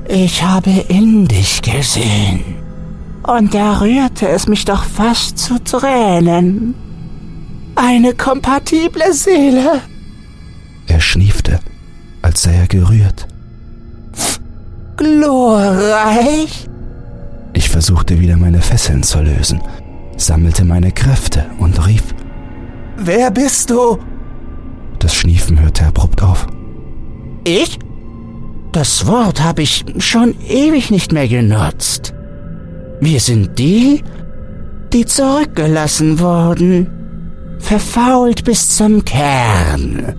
Ich 0.08 0.42
habe 0.42 0.70
in 0.88 1.26
dich 1.26 1.62
gesehen. 1.62 2.65
Und 3.26 3.54
da 3.54 3.80
rührte 3.80 4.28
es 4.28 4.46
mich 4.46 4.64
doch 4.64 4.84
fast 4.84 5.38
zu 5.38 5.58
Tränen. 5.62 6.74
Eine 7.74 8.14
kompatible 8.14 9.12
Seele. 9.12 9.80
Er 10.86 11.00
schniefte, 11.00 11.58
als 12.22 12.42
sei 12.42 12.54
er 12.54 12.68
gerührt. 12.68 13.26
Glorreich? 14.96 16.68
Ich 17.52 17.68
versuchte 17.68 18.20
wieder 18.20 18.36
meine 18.36 18.60
Fesseln 18.62 19.02
zu 19.02 19.20
lösen, 19.20 19.60
sammelte 20.16 20.64
meine 20.64 20.92
Kräfte 20.92 21.46
und 21.58 21.84
rief. 21.86 22.14
Wer 22.96 23.30
bist 23.30 23.70
du? 23.70 23.98
Das 25.00 25.14
Schniefen 25.14 25.60
hörte 25.60 25.84
abrupt 25.84 26.22
auf. 26.22 26.46
Ich? 27.44 27.78
Das 28.72 29.06
Wort 29.06 29.42
habe 29.42 29.62
ich 29.62 29.84
schon 29.98 30.34
ewig 30.48 30.90
nicht 30.90 31.12
mehr 31.12 31.28
genutzt. 31.28 32.14
Wir 33.00 33.20
sind 33.20 33.58
die, 33.58 34.02
die 34.92 35.04
zurückgelassen 35.04 36.18
wurden, 36.18 36.86
verfault 37.58 38.44
bis 38.44 38.76
zum 38.76 39.04
Kern, 39.04 40.14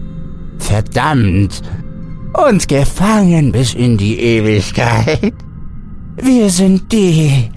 verdammt 0.60 1.62
und 2.34 2.68
gefangen 2.68 3.52
bis 3.52 3.74
in 3.74 3.98
die 3.98 4.20
Ewigkeit. 4.20 5.34
Wir 6.18 6.50
sind 6.50 6.92
die, 6.92 7.50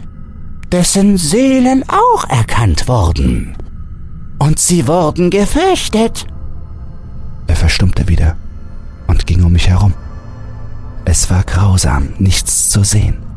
dessen 0.71 1.17
Seelen 1.17 1.85
auch 1.89 2.29
erkannt 2.29 2.89
wurden. 2.89 3.57
Und 4.39 4.59
sie 4.59 4.87
wurden 4.87 5.31
gefürchtet. 5.31 6.27
Er 7.47 7.57
verstummte 7.57 8.09
wieder 8.09 8.37
und 9.07 9.27
ging 9.27 9.43
um 9.45 9.53
mich 9.53 9.69
herum. 9.69 9.93
Es 11.05 11.29
war 11.31 11.43
grausam, 11.43 12.11
nichts 12.19 12.71
zu 12.71 12.85
sehen. 12.85 13.29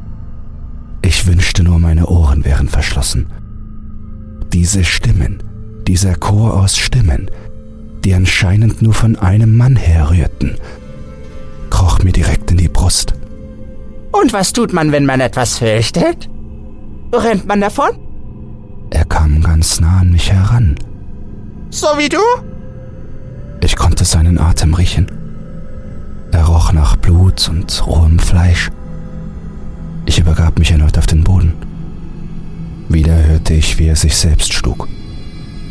Ich 1.03 1.27
wünschte 1.27 1.63
nur, 1.63 1.79
meine 1.79 2.07
Ohren 2.07 2.45
wären 2.45 2.69
verschlossen. 2.69 3.27
Diese 4.53 4.83
Stimmen, 4.85 5.43
dieser 5.85 6.15
Chor 6.15 6.53
aus 6.53 6.77
Stimmen, 6.77 7.29
die 8.03 8.13
anscheinend 8.13 8.81
nur 8.81 8.93
von 8.93 9.17
einem 9.17 9.55
Mann 9.57 9.75
herrührten, 9.75 10.55
kroch 11.69 12.01
mir 12.03 12.13
direkt 12.13 12.51
in 12.51 12.57
die 12.57 12.69
Brust. 12.69 13.13
Und 14.11 14.31
was 14.31 14.53
tut 14.53 14.71
man, 14.71 14.91
wenn 14.91 15.05
man 15.05 15.19
etwas 15.19 15.57
fürchtet? 15.57 16.29
Rennt 17.11 17.47
man 17.47 17.61
davon? 17.61 17.89
Er 18.91 19.05
kam 19.05 19.41
ganz 19.41 19.81
nah 19.81 19.99
an 20.01 20.11
mich 20.11 20.31
heran. 20.31 20.75
So 21.69 21.87
wie 21.97 22.09
du? 22.09 22.19
Ich 23.61 23.75
konnte 23.75 24.05
seinen 24.05 24.39
Atem 24.39 24.73
riechen. 24.73 25.07
Er 26.31 26.45
roch 26.45 26.71
nach 26.71 26.95
Blut 26.95 27.49
und 27.49 27.87
rohem 27.87 28.19
Fleisch. 28.19 28.69
Ich 30.13 30.19
übergab 30.19 30.59
mich 30.59 30.69
erneut 30.69 30.95
auf 30.99 31.07
den 31.07 31.23
Boden. 31.23 31.55
Wieder 32.87 33.15
hörte 33.15 33.55
ich, 33.55 33.79
wie 33.79 33.87
er 33.87 33.95
sich 33.95 34.15
selbst 34.15 34.53
schlug. 34.53 34.87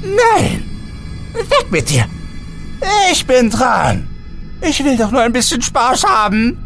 Nein! 0.03 0.65
Weg 1.33 1.71
mit 1.71 1.89
dir! 1.89 2.07
Ich 3.13 3.25
bin 3.25 3.51
dran! 3.51 4.09
Ich 4.61 4.85
will 4.85 4.97
doch 4.97 5.13
nur 5.13 5.21
ein 5.21 5.33
bisschen 5.33 5.63
Spaß 5.63 6.03
haben! 6.03 6.59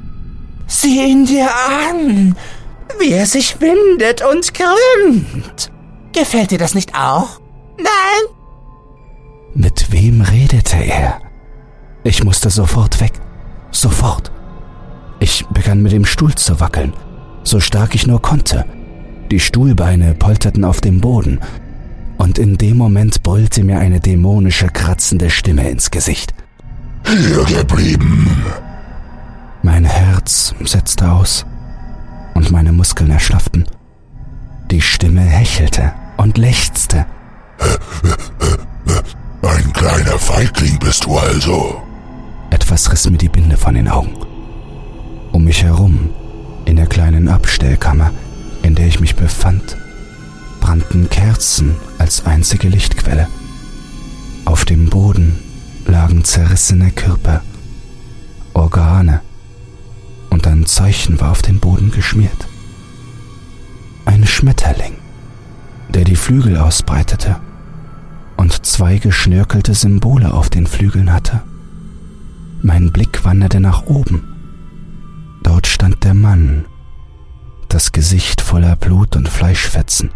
Sieh 0.67 1.05
ihn 1.05 1.27
dir 1.27 1.51
an! 1.69 2.35
Wie 2.99 3.13
er 3.13 3.27
sich 3.27 3.61
windet 3.61 4.23
und 4.23 4.55
krümmt! 4.55 5.71
Gefällt 6.15 6.53
dir 6.53 6.59
das 6.59 6.75
nicht 6.75 6.95
auch? 6.95 7.43
Nein? 7.77 8.37
Mit 9.53 9.93
wem 9.93 10.23
redete 10.23 10.79
er? 10.83 11.21
Ich 12.05 12.25
musste 12.25 12.49
sofort 12.49 13.03
weg. 13.03 13.13
Sofort. 13.71 14.33
Ich 15.21 15.45
begann 15.49 15.83
mit 15.83 15.93
dem 15.93 16.07
Stuhl 16.07 16.35
zu 16.35 16.59
wackeln, 16.59 16.95
so 17.47 17.61
stark 17.61 17.95
ich 17.95 18.07
nur 18.07 18.21
konnte. 18.21 18.65
Die 19.31 19.41
Stuhlbeine 19.41 20.15
polterten 20.15 20.65
auf 20.65 20.81
dem 20.81 21.01
Boden, 21.01 21.41
und 22.19 22.39
in 22.39 22.57
dem 22.57 22.79
Moment 22.79 23.23
brüllte 23.23 23.63
mir 23.63 23.79
eine 23.79 24.01
dämonische, 24.01 24.69
kratzende 24.69 25.31
Stimme 25.31 25.69
ins 25.69 25.91
Gesicht. 25.91 26.35
Hier 27.07 27.45
geblieben. 27.45 28.45
Mein 29.63 29.85
Herz 29.85 30.55
setzte 30.65 31.11
aus 31.11 31.45
und 32.35 32.51
meine 32.51 32.73
Muskeln 32.73 33.11
erschlafften. 33.11 33.67
Die 34.71 34.81
Stimme 34.81 35.21
hechelte 35.21 35.93
und 36.17 36.39
lechzte. 36.39 37.07
Ein 39.43 39.73
kleiner 39.73 40.19
Feigling 40.19 40.79
bist 40.79 41.05
du 41.05 41.17
also. 41.17 41.83
Etwas 42.51 42.91
riss 42.91 43.09
mir 43.09 43.19
die 43.19 43.29
Binde 43.29 43.57
von 43.57 43.75
den 43.75 43.89
Augen. 43.89 44.15
Um 45.33 45.45
mich 45.45 45.63
herum, 45.63 46.11
in 46.67 46.77
der 46.77 46.87
kleinen 46.87 47.29
Abstellkammer, 47.29 48.13
in 48.63 48.75
der 48.75 48.87
ich 48.87 49.01
mich 49.01 49.17
befand, 49.17 49.79
brannten 50.61 51.09
Kerzen 51.09 51.77
als 51.97 52.27
einzige 52.27 52.69
Lichtquelle. 52.69 53.29
Auf 54.45 54.65
dem 54.65 54.91
Boden 54.91 55.39
lagen 55.87 56.25
zerrissene 56.25 56.91
Körper, 56.91 57.41
Organe 58.53 59.21
und 60.31 60.47
ein 60.47 60.67
Zeichen 60.67 61.21
war 61.21 61.31
auf 61.31 61.43
den 61.43 61.61
Boden 61.61 61.91
geschmiert. 61.91 62.47
Ein 64.05 64.27
Schmetterling, 64.27 64.97
der 65.89 66.05
die 66.05 66.17
Flügel 66.17 66.59
ausbreitete 66.59 67.37
und 68.37 68.67
zwei 68.67 68.99
geschnörkelte 68.99 69.75
Symbole 69.75 70.33
auf 70.33 70.51
den 70.51 70.67
Flügeln 70.67 71.13
hatte. 71.13 71.43
Mein 72.63 72.93
Blick 72.93 73.25
wanderte 73.25 73.61
nach 73.61 73.87
oben. 73.87 74.36
Dort 75.47 75.69
stand 75.69 76.03
der 76.03 76.15
Mann, 76.15 76.65
das 77.69 77.93
Gesicht 77.93 78.41
voller 78.41 78.75
Blut 78.75 79.15
und 79.15 79.29
Fleischfetzen. 79.29 80.11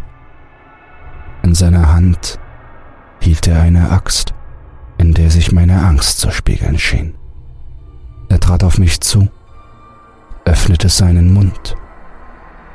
In 1.41 1.55
seiner 1.55 1.93
Hand 1.93 2.37
hielt 3.21 3.47
er 3.47 3.61
eine 3.61 3.91
Axt, 3.91 4.33
in 4.97 5.13
der 5.13 5.31
sich 5.31 5.53
meine 5.53 5.85
Angst 5.85 6.19
zu 6.19 6.31
spiegeln 6.31 6.77
schien. 6.77 7.15
Er 8.27 8.41
trat 8.41 8.61
auf 8.65 8.77
mich 8.77 8.99
zu, 8.99 9.29
öffnete 10.43 10.89
seinen 10.89 11.31
Mund. 11.31 11.77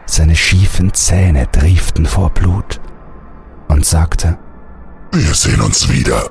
Seine 0.07 0.35
schiefen 0.35 0.95
Zähne 0.95 1.53
trieften 1.53 2.07
vor 2.07 2.31
Blut 2.31 2.81
und 3.69 3.85
sagte, 3.85 4.39
Wir 5.13 5.35
sehen 5.35 5.61
uns 5.61 5.91
wieder. 5.91 6.31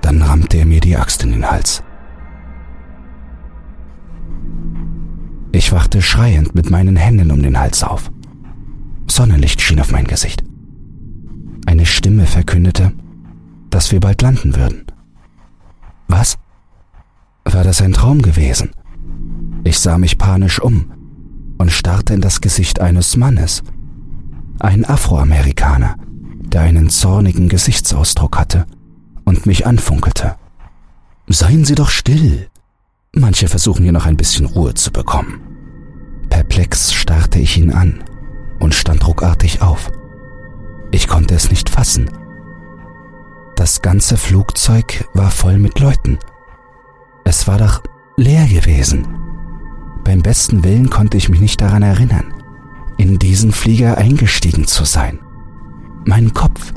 Dann 0.00 0.22
rammte 0.22 0.56
er 0.56 0.66
mir 0.66 0.80
die 0.80 0.96
Axt 0.96 1.22
in 1.22 1.30
den 1.30 1.48
Hals. 1.48 1.84
Ich 5.52 5.72
wachte 5.72 6.00
schreiend 6.00 6.54
mit 6.54 6.70
meinen 6.70 6.96
Händen 6.96 7.30
um 7.30 7.42
den 7.42 7.58
Hals 7.58 7.82
auf. 7.82 8.10
Sonnenlicht 9.06 9.60
schien 9.60 9.80
auf 9.80 9.90
mein 9.90 10.06
Gesicht. 10.06 10.44
Eine 11.66 11.86
Stimme 11.86 12.26
verkündete, 12.26 12.92
dass 13.68 13.92
wir 13.92 14.00
bald 14.00 14.22
landen 14.22 14.56
würden. 14.56 14.84
Was? 16.08 16.38
War 17.44 17.64
das 17.64 17.82
ein 17.82 17.92
Traum 17.92 18.22
gewesen? 18.22 18.70
Ich 19.64 19.78
sah 19.78 19.98
mich 19.98 20.18
panisch 20.18 20.60
um 20.60 20.92
und 21.58 21.70
starrte 21.70 22.14
in 22.14 22.20
das 22.20 22.40
Gesicht 22.40 22.80
eines 22.80 23.16
Mannes. 23.16 23.62
Ein 24.58 24.84
Afroamerikaner, 24.84 25.96
der 26.40 26.62
einen 26.62 26.90
zornigen 26.90 27.48
Gesichtsausdruck 27.48 28.38
hatte 28.38 28.66
und 29.24 29.46
mich 29.46 29.66
anfunkelte. 29.66 30.36
Seien 31.28 31.64
Sie 31.64 31.74
doch 31.74 31.90
still. 31.90 32.48
Manche 33.14 33.48
versuchen 33.48 33.82
hier 33.82 33.92
noch 33.92 34.06
ein 34.06 34.16
bisschen 34.16 34.46
Ruhe 34.46 34.74
zu 34.74 34.92
bekommen. 34.92 35.40
Perplex 36.28 36.92
starrte 36.92 37.40
ich 37.40 37.58
ihn 37.58 37.72
an 37.72 38.04
und 38.60 38.74
stand 38.74 39.06
ruckartig 39.06 39.62
auf. 39.62 39.90
Ich 40.92 41.08
konnte 41.08 41.34
es 41.34 41.50
nicht 41.50 41.68
fassen. 41.68 42.08
Das 43.56 43.82
ganze 43.82 44.16
Flugzeug 44.16 45.08
war 45.12 45.30
voll 45.30 45.58
mit 45.58 45.80
Leuten. 45.80 46.18
Es 47.24 47.48
war 47.48 47.58
doch 47.58 47.82
leer 48.16 48.46
gewesen. 48.46 49.06
Beim 50.04 50.22
besten 50.22 50.62
Willen 50.62 50.88
konnte 50.88 51.16
ich 51.16 51.28
mich 51.28 51.40
nicht 51.40 51.60
daran 51.60 51.82
erinnern, 51.82 52.32
in 52.96 53.18
diesen 53.18 53.50
Flieger 53.50 53.98
eingestiegen 53.98 54.66
zu 54.66 54.84
sein. 54.84 55.18
Mein 56.04 56.32
Kopf. 56.32 56.72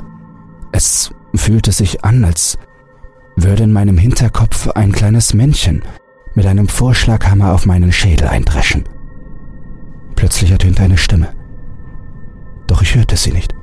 Es 0.72 1.10
fühlte 1.34 1.70
sich 1.70 2.04
an, 2.04 2.24
als 2.24 2.58
würde 3.36 3.62
in 3.62 3.72
meinem 3.72 3.98
Hinterkopf 3.98 4.68
ein 4.70 4.92
kleines 4.92 5.32
Männchen 5.32 5.82
mit 6.34 6.46
einem 6.46 6.68
Vorschlaghammer 6.68 7.52
auf 7.52 7.66
meinen 7.66 7.92
Schädel 7.92 8.28
eindreschen. 8.28 8.84
Plötzlich 10.16 10.50
ertönte 10.50 10.82
eine 10.82 10.98
Stimme. 10.98 11.28
Doch 12.66 12.82
ich 12.82 12.94
hörte 12.94 13.16
sie 13.16 13.32
nicht. 13.32 13.54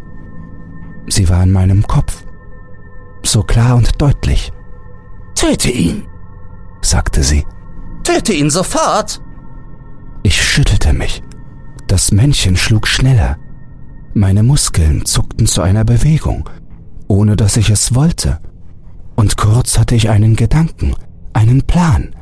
Sie 1.08 1.28
war 1.30 1.44
in 1.44 1.52
meinem 1.52 1.86
Kopf. 1.88 2.24
So 3.24 3.44
klar 3.44 3.76
und 3.76 4.02
deutlich. 4.02 4.52
Töte 5.36 5.70
ihn! 5.70 6.04
sagte 6.82 7.24
sie. 7.24 7.46
Töte 8.04 8.34
ihn 8.34 8.50
sofort! 8.50 9.22
Ich 10.24 10.42
schüttelte 10.42 10.94
mich. 10.94 11.24
Das 11.88 12.12
Männchen 12.12 12.56
schlug 12.56 12.88
schneller. 12.88 13.38
Meine 14.14 14.44
Muskeln 14.44 15.06
zuckten 15.06 15.48
zu 15.48 15.62
einer 15.62 15.84
Bewegung, 15.84 16.50
ohne 17.08 17.36
dass 17.36 17.58
ich 17.58 17.70
es 17.70 17.96
wollte. 17.96 18.40
Und 19.16 19.38
kurz 19.38 19.78
hatte 19.78 19.96
ich 19.96 20.10
einen 20.10 20.36
Gedanken, 20.36 20.94
einen 21.34 21.64
Plan. 21.64 22.16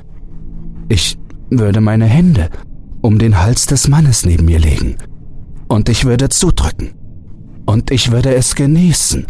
Ich 0.89 1.17
würde 1.49 1.81
meine 1.81 2.05
Hände 2.05 2.49
um 3.01 3.19
den 3.19 3.39
Hals 3.39 3.67
des 3.67 3.87
Mannes 3.87 4.25
neben 4.25 4.45
mir 4.45 4.59
legen, 4.59 4.97
und 5.67 5.87
ich 5.87 6.03
würde 6.03 6.29
zudrücken, 6.29 6.95
und 7.65 7.91
ich 7.91 8.11
würde 8.11 8.33
es 8.33 8.55
genießen, 8.55 9.27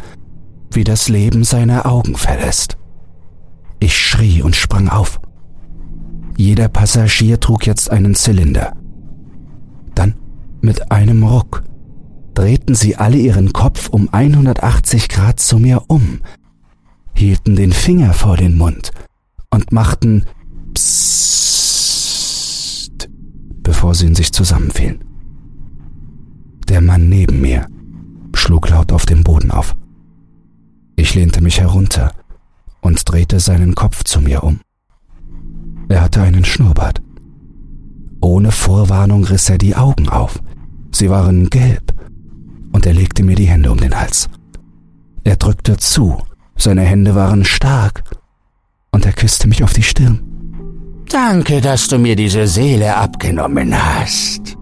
wie 0.72 0.84
das 0.84 1.10
Leben 1.10 1.44
seine 1.44 1.86
Augen 1.86 2.16
verlässt. 2.16 2.78
Ich 3.80 3.98
schrie 3.98 4.42
und 4.42 4.56
sprang 4.56 4.90
auf. 4.90 5.20
Jeder 6.38 6.70
Passagier 6.70 7.40
trug 7.40 7.68
jetzt 7.68 7.92
einen 7.92 8.16
Zylinder. 8.16 8.74
Dann, 9.94 10.16
mit 10.62 10.92
einem 10.92 11.24
Ruck, 11.24 11.64
drehten 12.34 12.76
sie 12.76 12.96
alle 12.96 13.18
ihren 13.18 13.52
Kopf 13.52 13.90
um 13.90 14.08
180 14.10 15.10
Grad 15.10 15.40
zu 15.40 15.60
mir 15.60 15.84
um, 15.88 16.22
hielten 17.14 17.58
den 17.58 17.74
Finger 17.74 18.14
vor 18.14 18.38
den 18.38 18.58
Mund 18.58 18.92
und 19.50 19.74
machten 19.74 20.24
Psst, 20.74 22.30
bevor 23.64 23.96
sie 23.96 24.08
in 24.08 24.16
sich 24.16 24.32
zusammenfielen. 24.32 25.04
Der 26.68 26.82
Mann 26.82 27.10
neben 27.10 27.42
mir 27.42 27.68
schlug 28.34 28.70
laut 28.70 28.92
auf 28.92 29.06
dem 29.06 29.24
Boden 29.24 29.52
auf. 29.52 29.76
Ich 30.96 31.16
lehnte 31.16 31.42
mich 31.42 31.60
herunter 31.60 32.12
und 32.82 33.10
drehte 33.10 33.40
seinen 33.40 33.76
Kopf 33.76 34.04
zu 34.04 34.22
mir 34.22 34.44
um. 34.44 34.60
Er 35.90 36.02
hatte 36.02 36.22
einen 36.22 36.46
Schnurrbart. 36.46 37.02
Ohne 38.22 38.52
Vorwarnung 38.52 39.24
riss 39.24 39.50
er 39.50 39.58
die 39.58 39.76
Augen 39.76 40.10
auf. 40.10 40.40
Sie 40.92 41.10
waren 41.10 41.50
gelb, 41.50 41.94
und 42.72 42.86
er 42.86 42.94
legte 42.94 43.24
mir 43.24 43.36
die 43.36 43.48
Hände 43.48 43.72
um 43.72 43.78
den 43.78 44.00
Hals. 44.00 44.30
Er 45.24 45.36
drückte 45.36 45.78
zu, 45.78 46.22
seine 46.56 46.82
Hände 46.82 47.16
waren 47.16 47.46
stark, 47.46 48.04
und 48.92 49.06
er 49.06 49.14
küsste 49.14 49.48
mich 49.48 49.64
auf 49.64 49.74
die 49.74 49.84
Stirn. 49.84 50.29
Danke, 51.10 51.60
dass 51.60 51.88
du 51.88 51.98
mir 51.98 52.16
diese 52.16 52.48
Seele 52.48 52.96
abgenommen 52.96 53.74
hast. 53.76 54.56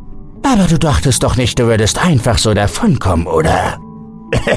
Aber 0.44 0.64
du 0.64 0.80
dachtest 0.80 1.24
doch 1.24 1.36
nicht, 1.36 1.60
du 1.60 1.66
würdest 1.66 2.04
einfach 2.04 2.38
so 2.38 2.54
davonkommen, 2.54 3.28
oder? 3.28 3.78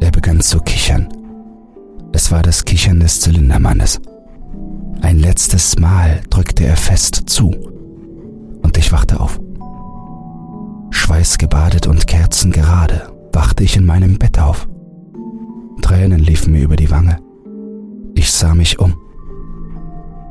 er 0.00 0.10
begann 0.10 0.40
zu 0.40 0.60
kichern. 0.60 1.08
Es 2.14 2.32
war 2.32 2.42
das 2.42 2.64
Kichern 2.64 3.00
des 3.00 3.20
Zylindermannes. 3.20 4.00
Ein 5.02 5.18
letztes 5.18 5.78
Mal 5.78 6.22
drückte 6.30 6.64
er 6.64 6.76
fest 6.76 7.24
zu, 7.26 7.50
und 8.62 8.78
ich 8.78 8.92
wachte 8.92 9.20
auf. 9.20 9.38
Schweißgebadet 10.90 11.86
und 11.86 12.06
kerzengerade 12.06 13.12
wachte 13.32 13.64
ich 13.64 13.76
in 13.76 13.84
meinem 13.84 14.18
Bett 14.18 14.38
auf. 14.38 14.68
Tränen 15.82 16.20
liefen 16.20 16.52
mir 16.52 16.62
über 16.62 16.76
die 16.76 16.90
Wange. 16.90 17.18
Ich 18.14 18.30
sah 18.30 18.54
mich 18.54 18.78
um. 18.78 19.01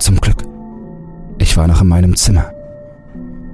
Zum 0.01 0.19
Glück. 0.19 0.43
Ich 1.37 1.55
war 1.57 1.67
noch 1.67 1.83
in 1.83 1.87
meinem 1.87 2.15
Zimmer. 2.15 2.51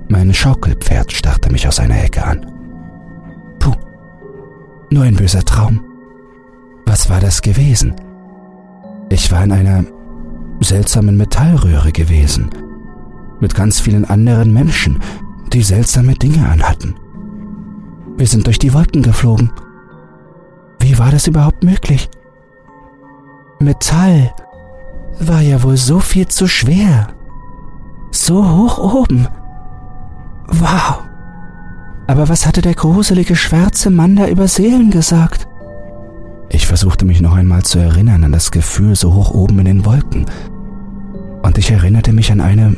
Mein 0.07 0.33
Schaukelpferd 0.33 1.11
starrte 1.11 1.51
mich 1.51 1.67
aus 1.67 1.77
einer 1.77 2.01
Ecke 2.01 2.23
an. 2.23 2.49
Puh, 3.59 3.75
nur 4.89 5.03
ein 5.03 5.17
böser 5.17 5.43
Traum. 5.43 5.83
Was 6.85 7.09
war 7.09 7.19
das 7.19 7.41
gewesen? 7.41 7.95
Ich 9.09 9.29
war 9.29 9.43
in 9.43 9.51
einer 9.51 9.83
seltsamen 10.61 11.17
Metallröhre 11.17 11.91
gewesen, 11.91 12.49
mit 13.41 13.53
ganz 13.53 13.81
vielen 13.81 14.05
anderen 14.05 14.53
Menschen, 14.53 14.99
die 15.51 15.63
seltsame 15.63 16.13
Dinge 16.13 16.47
anhatten. 16.47 16.95
Wir 18.15 18.25
sind 18.25 18.47
durch 18.47 18.57
die 18.57 18.73
Wolken 18.73 19.01
geflogen. 19.01 19.51
Wie 20.79 20.97
war 20.97 21.11
das 21.11 21.27
überhaupt 21.27 21.65
möglich? 21.65 22.09
Metall 23.59 24.31
war 25.19 25.41
ja 25.41 25.61
wohl 25.63 25.77
so 25.77 25.99
viel 25.99 26.27
zu 26.27 26.47
schwer. 26.47 27.07
So 28.11 28.47
hoch 28.47 28.77
oben. 28.77 29.27
Wow. 30.47 31.03
Aber 32.07 32.29
was 32.29 32.45
hatte 32.45 32.61
der 32.61 32.73
gruselige 32.73 33.35
schwarze 33.35 33.89
Mann 33.89 34.15
da 34.15 34.27
über 34.27 34.47
Seelen 34.47 34.91
gesagt? 34.91 35.47
Ich 36.49 36.65
versuchte 36.65 37.05
mich 37.05 37.19
noch 37.19 37.35
einmal 37.35 37.63
zu 37.63 37.79
erinnern 37.79 38.23
an 38.23 38.31
das 38.31 38.51
Gefühl 38.51 38.95
so 38.95 39.13
hoch 39.13 39.31
oben 39.31 39.59
in 39.59 39.65
den 39.65 39.85
Wolken. 39.85 40.25
Und 41.43 41.57
ich 41.57 41.71
erinnerte 41.71 42.13
mich 42.13 42.31
an 42.31 42.39
eine 42.39 42.75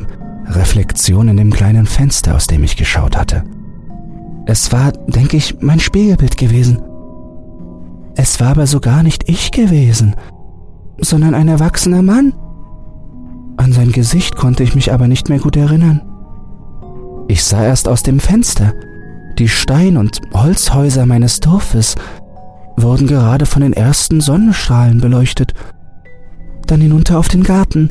Reflexion 0.47 1.27
in 1.27 1.37
dem 1.37 1.51
kleinen 1.51 1.85
Fenster, 1.85 2.35
aus 2.35 2.47
dem 2.47 2.63
ich 2.63 2.75
geschaut 2.75 3.15
hatte. 3.15 3.43
Es 4.47 4.71
war, 4.71 4.91
denke 4.91 5.37
ich, 5.37 5.61
mein 5.61 5.79
Spiegelbild 5.79 6.37
gewesen. 6.37 6.81
Es 8.15 8.39
war 8.39 8.49
aber 8.49 8.65
so 8.65 8.79
gar 8.79 9.03
nicht 9.03 9.29
ich 9.29 9.51
gewesen, 9.51 10.15
sondern 11.01 11.33
ein 11.33 11.47
erwachsener 11.47 12.01
Mann. 12.01 12.33
An 13.57 13.73
sein 13.73 13.91
Gesicht 13.91 14.35
konnte 14.35 14.63
ich 14.63 14.75
mich 14.75 14.93
aber 14.93 15.07
nicht 15.07 15.29
mehr 15.29 15.39
gut 15.39 15.57
erinnern. 15.57 16.01
Ich 17.27 17.43
sah 17.43 17.63
erst 17.63 17.87
aus 17.87 18.03
dem 18.03 18.19
Fenster. 18.19 18.73
Die 19.37 19.47
Stein- 19.47 19.97
und 19.97 20.21
Holzhäuser 20.33 21.05
meines 21.05 21.39
Dorfes 21.39 21.95
wurden 22.77 23.07
gerade 23.07 23.45
von 23.45 23.61
den 23.61 23.73
ersten 23.73 24.21
Sonnenstrahlen 24.21 25.01
beleuchtet. 25.01 25.53
Dann 26.67 26.81
hinunter 26.81 27.19
auf 27.19 27.27
den 27.27 27.43
Garten. 27.43 27.89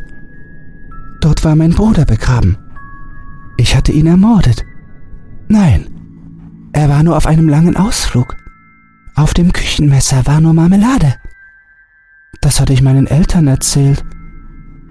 Dort 1.20 1.44
war 1.44 1.56
mein 1.56 1.72
Bruder 1.72 2.04
begraben. 2.04 2.56
Ich 3.56 3.76
hatte 3.76 3.92
ihn 3.92 4.06
ermordet. 4.06 4.64
Nein, 5.48 5.86
er 6.72 6.88
war 6.88 7.02
nur 7.02 7.16
auf 7.16 7.26
einem 7.26 7.48
langen 7.48 7.76
Ausflug. 7.76 8.36
Auf 9.16 9.34
dem 9.34 9.52
Küchenmesser 9.52 10.26
war 10.26 10.40
nur 10.40 10.54
Marmelade. 10.54 11.14
Das 12.40 12.60
hatte 12.60 12.72
ich 12.72 12.82
meinen 12.82 13.06
Eltern 13.06 13.46
erzählt. 13.46 14.04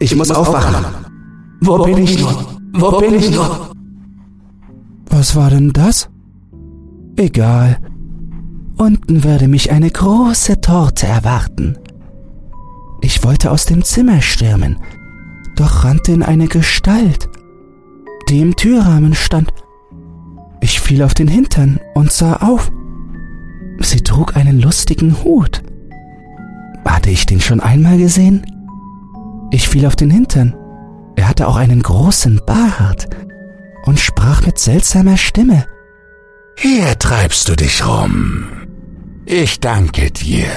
Ich, 0.00 0.12
ich 0.12 0.18
muss, 0.18 0.28
muss 0.28 0.38
aufwachen. 0.38 0.76
aufwachen. 0.76 1.04
Wo, 1.60 1.78
Wo 1.78 1.84
bin 1.84 1.98
ich 1.98 2.18
nur? 2.18 2.58
Wo, 2.72 2.98
bin 2.98 3.14
ich 3.14 3.30
nur? 3.30 3.72
Was 5.10 5.36
war 5.36 5.50
denn 5.50 5.72
das? 5.72 6.08
Egal. 7.18 7.78
Unten 8.76 9.24
würde 9.24 9.48
mich 9.48 9.72
eine 9.72 9.90
große 9.90 10.60
Torte 10.60 11.08
erwarten. 11.08 11.76
Ich 13.00 13.24
wollte 13.24 13.50
aus 13.50 13.64
dem 13.64 13.82
Zimmer 13.82 14.22
stürmen, 14.22 14.76
doch 15.56 15.82
rannte 15.82 16.12
in 16.12 16.22
eine 16.22 16.46
Gestalt, 16.46 17.28
die 18.28 18.40
im 18.40 18.54
Türrahmen 18.54 19.16
stand. 19.16 19.52
Ich 20.60 20.80
fiel 20.80 21.02
auf 21.02 21.12
den 21.12 21.26
Hintern 21.26 21.80
und 21.94 22.12
sah 22.12 22.36
auf. 22.36 22.70
Sie 23.80 24.00
trug 24.02 24.36
einen 24.36 24.60
lustigen 24.60 25.24
Hut. 25.24 25.62
Hatte 26.84 27.10
ich 27.10 27.26
den 27.26 27.40
schon 27.40 27.58
einmal 27.58 27.98
gesehen? 27.98 28.46
Ich 29.50 29.68
fiel 29.68 29.86
auf 29.86 29.96
den 29.96 30.10
Hintern. 30.10 30.54
Er 31.16 31.28
hatte 31.28 31.48
auch 31.48 31.56
einen 31.56 31.82
großen 31.82 32.40
Bart 32.46 33.08
und 33.86 33.98
sprach 33.98 34.46
mit 34.46 34.60
seltsamer 34.60 35.16
Stimme. 35.16 35.66
Hier 36.60 36.98
treibst 36.98 37.48
du 37.48 37.54
dich 37.54 37.86
rum. 37.86 38.46
Ich 39.26 39.60
danke 39.60 40.10
dir. 40.10 40.48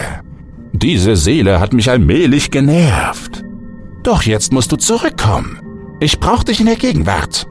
Diese 0.74 1.16
Seele 1.16 1.60
hat 1.60 1.74
mich 1.74 1.92
allmählich 1.92 2.50
genervt. 2.50 3.44
Doch 4.02 4.24
jetzt 4.24 4.52
musst 4.52 4.72
du 4.72 4.78
zurückkommen. 4.78 5.60
Ich 6.00 6.20
brauch 6.20 6.44
dich 6.44 6.60
in 6.60 6.66
der 6.66 6.76
Gegenwart. 6.76 7.46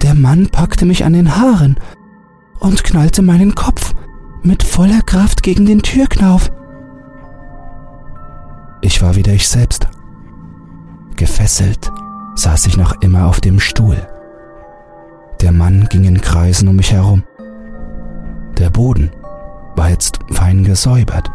Der 0.00 0.14
Mann 0.14 0.48
packte 0.48 0.86
mich 0.86 1.04
an 1.04 1.12
den 1.12 1.36
Haaren 1.36 1.78
und 2.60 2.82
knallte 2.82 3.20
meinen 3.20 3.54
Kopf 3.54 3.92
mit 4.42 4.62
voller 4.62 5.02
Kraft 5.02 5.42
gegen 5.42 5.66
den 5.66 5.82
Türknauf. 5.82 6.50
Ich 8.80 9.02
war 9.02 9.16
wieder 9.16 9.34
ich 9.34 9.46
selbst. 9.46 9.86
Gefesselt 11.16 11.92
saß 12.36 12.64
ich 12.68 12.78
noch 12.78 13.02
immer 13.02 13.26
auf 13.26 13.42
dem 13.42 13.60
Stuhl. 13.60 13.98
Der 15.42 15.52
Mann 15.52 15.88
ging 15.90 16.04
in 16.04 16.22
Kreisen 16.22 16.68
um 16.68 16.76
mich 16.76 16.92
herum. 16.92 17.22
Der 18.58 18.70
Boden 18.70 19.10
war 19.76 19.90
jetzt 19.90 20.20
fein 20.30 20.64
gesäubert 20.64 21.30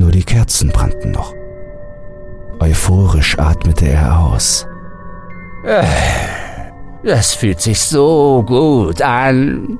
nur 0.00 0.10
die 0.10 0.24
Kerzen 0.24 0.70
brannten 0.70 1.12
noch. 1.12 1.34
Euphorisch 2.58 3.38
atmete 3.38 3.88
er 3.88 4.18
aus. 4.18 4.66
Äh, 5.64 5.84
das 7.04 7.34
fühlt 7.34 7.60
sich 7.60 7.78
so 7.80 8.42
gut 8.46 9.00
an. 9.02 9.78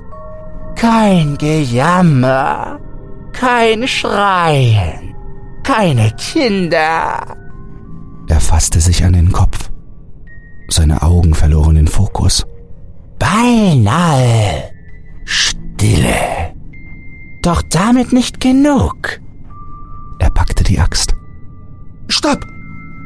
Kein 0.77 1.37
Gejammer, 1.39 2.79
kein 3.33 3.87
Schreien, 3.87 5.15
keine 5.63 6.11
Kinder. 6.13 7.37
Er 8.29 8.41
fasste 8.41 8.81
sich 8.81 9.05
an 9.05 9.15
den 9.15 9.33
Kopf. 9.33 9.71
Seine 10.69 11.03
Augen 11.03 11.35
verloren 11.35 11.75
den 11.75 11.89
Fokus. 11.89 12.47
Beinahe 13.19 14.71
Stille. 15.81 16.53
Doch 17.41 17.63
damit 17.63 18.13
nicht 18.13 18.39
genug. 18.39 19.19
Er 20.19 20.29
packte 20.29 20.63
die 20.63 20.79
Axt. 20.79 21.15
Stopp! 22.07 22.45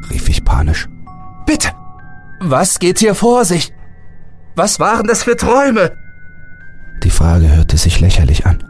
rief 0.09 0.27
ich 0.27 0.43
panisch. 0.43 0.89
Bitte! 1.45 1.69
Was 2.41 2.79
geht 2.79 2.99
hier 2.99 3.15
vor 3.15 3.45
sich? 3.45 3.71
Was 4.57 4.81
waren 4.81 5.07
das 5.07 5.23
für 5.23 5.37
Träume? 5.37 5.93
Die 7.01 7.11
Frage 7.11 7.49
hörte 7.55 7.77
sich 7.77 8.01
lächerlich 8.01 8.45
an, 8.45 8.61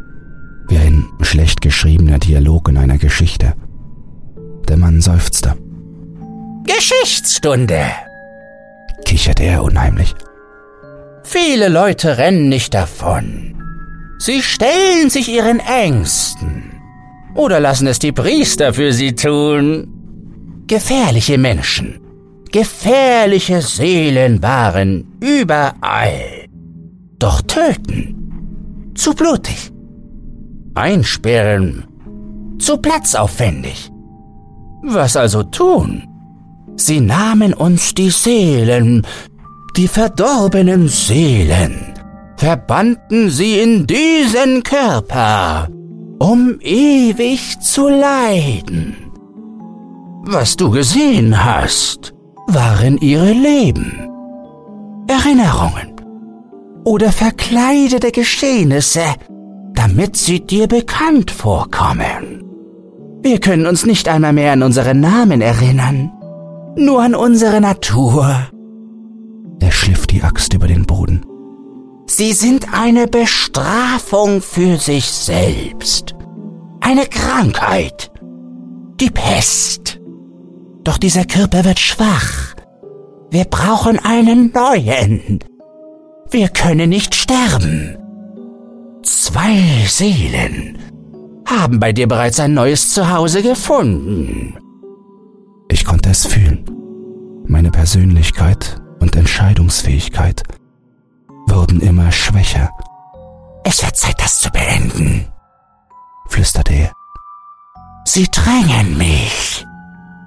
wie 0.68 0.78
ein 0.78 1.08
schlecht 1.22 1.62
geschriebener 1.62 2.20
Dialog 2.20 2.70
in 2.70 2.78
einer 2.78 3.00
Geschichte. 3.00 3.56
Der 4.70 4.78
Mann 4.78 5.02
seufzte. 5.02 5.58
Geschichtsstunde, 6.68 7.88
kicherte 9.04 9.46
er 9.46 9.64
unheimlich. 9.64 10.14
Viele 11.24 11.70
Leute 11.70 12.20
rennen 12.20 12.50
nicht 12.50 12.76
davon. 12.76 13.55
Sie 14.18 14.42
stellen 14.42 15.10
sich 15.10 15.30
ihren 15.30 15.60
Ängsten. 15.60 16.72
Oder 17.36 17.60
lassen 17.60 17.88
es 17.88 18.00
die 18.00 18.12
Priester 18.12 18.74
für 18.74 18.94
sie 18.94 19.14
tun. 19.14 19.88
Gefährliche 20.68 21.38
Menschen, 21.38 22.00
gefährliche 22.52 23.62
Seelen 23.62 24.42
waren 24.42 25.06
überall. 25.22 26.48
Doch 27.20 27.42
töten, 27.44 28.92
zu 28.96 29.14
blutig. 29.14 29.72
Einsperren, 30.74 31.86
zu 32.58 32.78
platzaufwendig. 32.78 33.92
Was 34.84 35.16
also 35.16 35.44
tun? 35.44 36.04
Sie 36.78 37.00
nahmen 37.00 37.54
uns 37.54 37.94
die 37.94 38.10
Seelen, 38.10 39.06
die 39.78 39.88
verdorbenen 39.88 40.88
Seelen, 40.88 41.95
verbannten 42.38 43.30
sie 43.30 43.60
in 43.60 43.88
diesen 43.88 44.64
Körper 44.64 45.68
um 46.20 46.60
ewig 46.62 47.60
zu 47.60 47.88
leiden. 47.88 48.96
Was 50.24 50.56
du 50.56 50.72
gesehen 50.72 51.44
hast, 51.46 52.14
waren 52.48 52.98
ihre 52.98 53.32
Leben, 53.32 54.10
Erinnerungen 55.08 55.94
oder 56.84 57.12
verkleidete 57.12 58.12
Geschehnisse, 58.12 59.04
damit 59.74 60.16
sie 60.16 60.40
dir 60.40 60.68
bekannt 60.68 61.32
vorkommen. 61.32 62.44
Wir 63.22 63.40
können 63.40 63.66
uns 63.66 63.86
nicht 63.86 64.08
einmal 64.08 64.34
mehr 64.34 64.54
an 64.54 64.64
unsere 64.64 64.96
Namen 64.96 65.42
erinnern, 65.42 66.12
nur 66.76 67.02
an 67.02 67.16
unsere 67.16 67.62
Natur. 67.62 68.48
Er 69.60 69.72
schliff 69.72 70.08
die 70.08 70.22
Axt 70.22 70.54
über 70.54 70.68
den 70.68 70.86
Boden. 70.86 71.26
Sie 72.08 72.34
sind 72.34 72.74
eine 72.74 73.08
Bestrafung 73.08 74.42
für 74.42 74.78
sich 74.78 75.06
selbst. 75.06 76.16
Eine 76.80 77.08
Krankheit. 77.08 78.12
Die 79.00 79.10
Pest. 79.10 80.00
Doch 80.84 80.98
dieser 80.98 81.26
Körper 81.26 81.66
wird 81.66 81.80
schwach. 81.80 82.56
Wir 83.32 83.46
brauchen 83.46 83.98
einen 84.00 84.52
neuen. 84.54 85.40
Wir 86.30 86.48
können 86.50 86.90
nicht 86.90 87.16
sterben. 87.16 87.98
Zwei 89.02 89.86
Seelen 89.88 90.78
haben 91.48 91.80
bei 91.80 91.92
dir 91.92 92.08
bereits 92.08 92.40
ein 92.40 92.54
neues 92.54 92.92
Zuhause 92.92 93.42
gefunden. 93.42 94.56
Ich 95.70 95.86
konnte 95.86 96.12
es 96.12 96.26
fühlen. 96.26 96.66
Meine 97.48 97.72
Persönlichkeit 97.72 98.82
und 99.00 99.16
Entscheidungsfähigkeit 99.16 100.44
wurden 101.48 101.80
immer 101.82 102.12
schwächer. 102.12 102.70
Es 103.64 103.84
wird 103.84 103.96
Zeit, 103.96 104.22
das 104.22 104.40
zu 104.40 104.50
beenden, 104.52 105.28
flüsterte 106.28 106.74
er. 106.74 106.92
Sie 108.06 108.28
drängen 108.30 108.98
mich. 108.98 109.66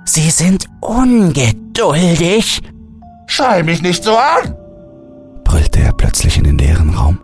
Sie 0.04 0.30
sind 0.30 0.66
ungeduldig. 0.80 2.62
Schrei 3.26 3.62
mich 3.62 3.82
nicht 3.82 4.02
so 4.02 4.16
an! 4.16 4.56
brüllte 5.44 5.80
er 5.80 5.92
plötzlich 5.92 6.36
in 6.36 6.44
den 6.44 6.58
leeren 6.58 6.90
Raum. 6.90 7.20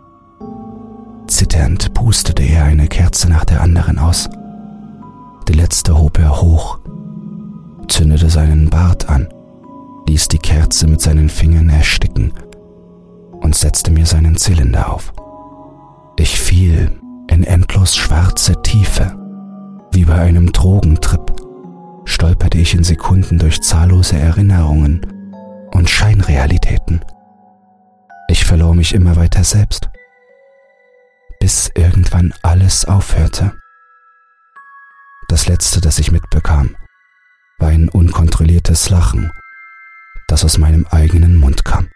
Zitternd 1.27 1.93
pustete 1.93 2.43
er 2.43 2.63
eine 2.63 2.87
Kerze 2.87 3.29
nach 3.29 3.45
der 3.45 3.61
anderen 3.61 3.99
aus. 3.99 4.29
Die 5.47 5.53
letzte 5.53 5.97
hob 5.97 6.17
er 6.17 6.41
hoch, 6.41 6.79
zündete 7.87 8.29
seinen 8.29 8.69
Bart 8.69 9.09
an, 9.09 9.27
ließ 10.07 10.27
die 10.29 10.39
Kerze 10.39 10.87
mit 10.87 11.01
seinen 11.01 11.29
Fingern 11.29 11.69
ersticken 11.69 12.33
und 13.45 13.55
setzte 13.55 13.91
mir 13.91 14.07
seinen 14.07 14.37
Zylinder 14.37 14.91
auf. 14.91 15.13
Ich 16.17 16.39
fiel 16.39 16.99
in 17.29 17.43
endlos 17.43 17.95
schwarze 17.95 18.59
Tiefe. 18.63 19.15
Wie 19.91 20.03
bei 20.03 20.19
einem 20.19 20.51
Drogentrip 20.51 21.31
stolperte 22.05 22.57
ich 22.57 22.73
in 22.73 22.83
Sekunden 22.83 23.37
durch 23.37 23.61
zahllose 23.61 24.17
Erinnerungen 24.17 25.05
und 25.71 25.87
Scheinrealitäten. 25.87 27.05
Ich 28.29 28.45
verlor 28.45 28.73
mich 28.73 28.95
immer 28.95 29.15
weiter 29.15 29.43
selbst, 29.43 29.91
bis 31.39 31.69
irgendwann 31.75 32.33
alles 32.41 32.85
aufhörte. 32.85 33.53
Das 35.27 35.47
Letzte, 35.47 35.81
das 35.81 35.99
ich 35.99 36.11
mitbekam, 36.11 36.75
war 37.59 37.69
ein 37.69 37.89
unkontrolliertes 37.89 38.89
Lachen, 38.89 39.31
das 40.27 40.43
aus 40.43 40.57
meinem 40.57 40.87
eigenen 40.89 41.35
Mund 41.35 41.63
kam. 41.63 41.89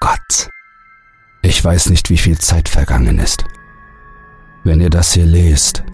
Gott, 0.00 0.48
ich 1.42 1.62
weiß 1.62 1.90
nicht, 1.90 2.08
wie 2.08 2.16
viel 2.16 2.38
Zeit 2.38 2.70
vergangen 2.70 3.18
ist. 3.18 3.44
Wenn 4.64 4.80
ihr 4.80 4.88
das 4.88 5.12
hier 5.12 5.26
lest, 5.26 5.84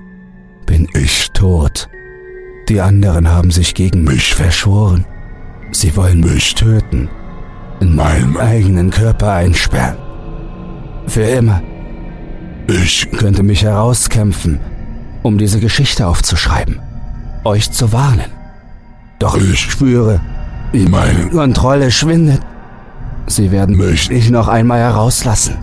bin 0.64 0.88
ich 0.94 1.30
tot. 1.32 1.88
Die 2.68 2.80
anderen 2.80 3.28
haben 3.28 3.50
sich 3.50 3.74
gegen 3.74 4.04
mich 4.04 4.34
verschworen. 4.34 5.04
Sie 5.72 5.96
wollen 5.96 6.20
mich 6.20 6.54
töten, 6.54 7.08
in 7.80 7.96
meinem 7.96 8.36
eigenen 8.36 8.90
Körper 8.90 9.32
einsperren. 9.32 9.98
Für 11.08 11.22
immer. 11.22 11.62
Ich 12.68 13.10
könnte 13.10 13.42
mich 13.42 13.62
herauskämpfen, 13.62 14.60
um 15.22 15.36
diese 15.36 15.60
Geschichte 15.60 16.06
aufzuschreiben, 16.06 16.80
euch 17.44 17.72
zu 17.72 17.92
warnen. 17.92 18.30
Doch 19.18 19.36
ich 19.36 19.60
spüre, 19.60 20.20
wie 20.72 20.86
meine 20.86 21.28
Kontrolle 21.28 21.90
schwindet. 21.90 22.40
Sie 23.26 23.50
werden 23.50 23.76
mich 23.76 24.08
nicht 24.08 24.30
noch 24.30 24.48
einmal 24.48 24.78
herauslassen. 24.78 25.58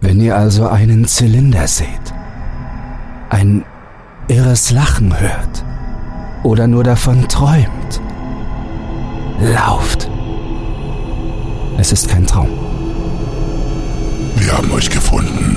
Wenn 0.00 0.20
ihr 0.20 0.36
also 0.36 0.68
einen 0.68 1.06
Zylinder 1.06 1.66
seht, 1.66 1.86
ein 3.30 3.64
irres 4.28 4.70
Lachen 4.70 5.18
hört 5.18 5.64
oder 6.42 6.66
nur 6.66 6.84
davon 6.84 7.28
träumt, 7.28 8.00
lauft. 9.40 10.10
Es 11.78 11.92
ist 11.92 12.08
kein 12.08 12.26
Traum. 12.26 12.48
Wir 14.36 14.52
haben 14.52 14.70
euch 14.72 14.90
gefunden. 14.90 15.56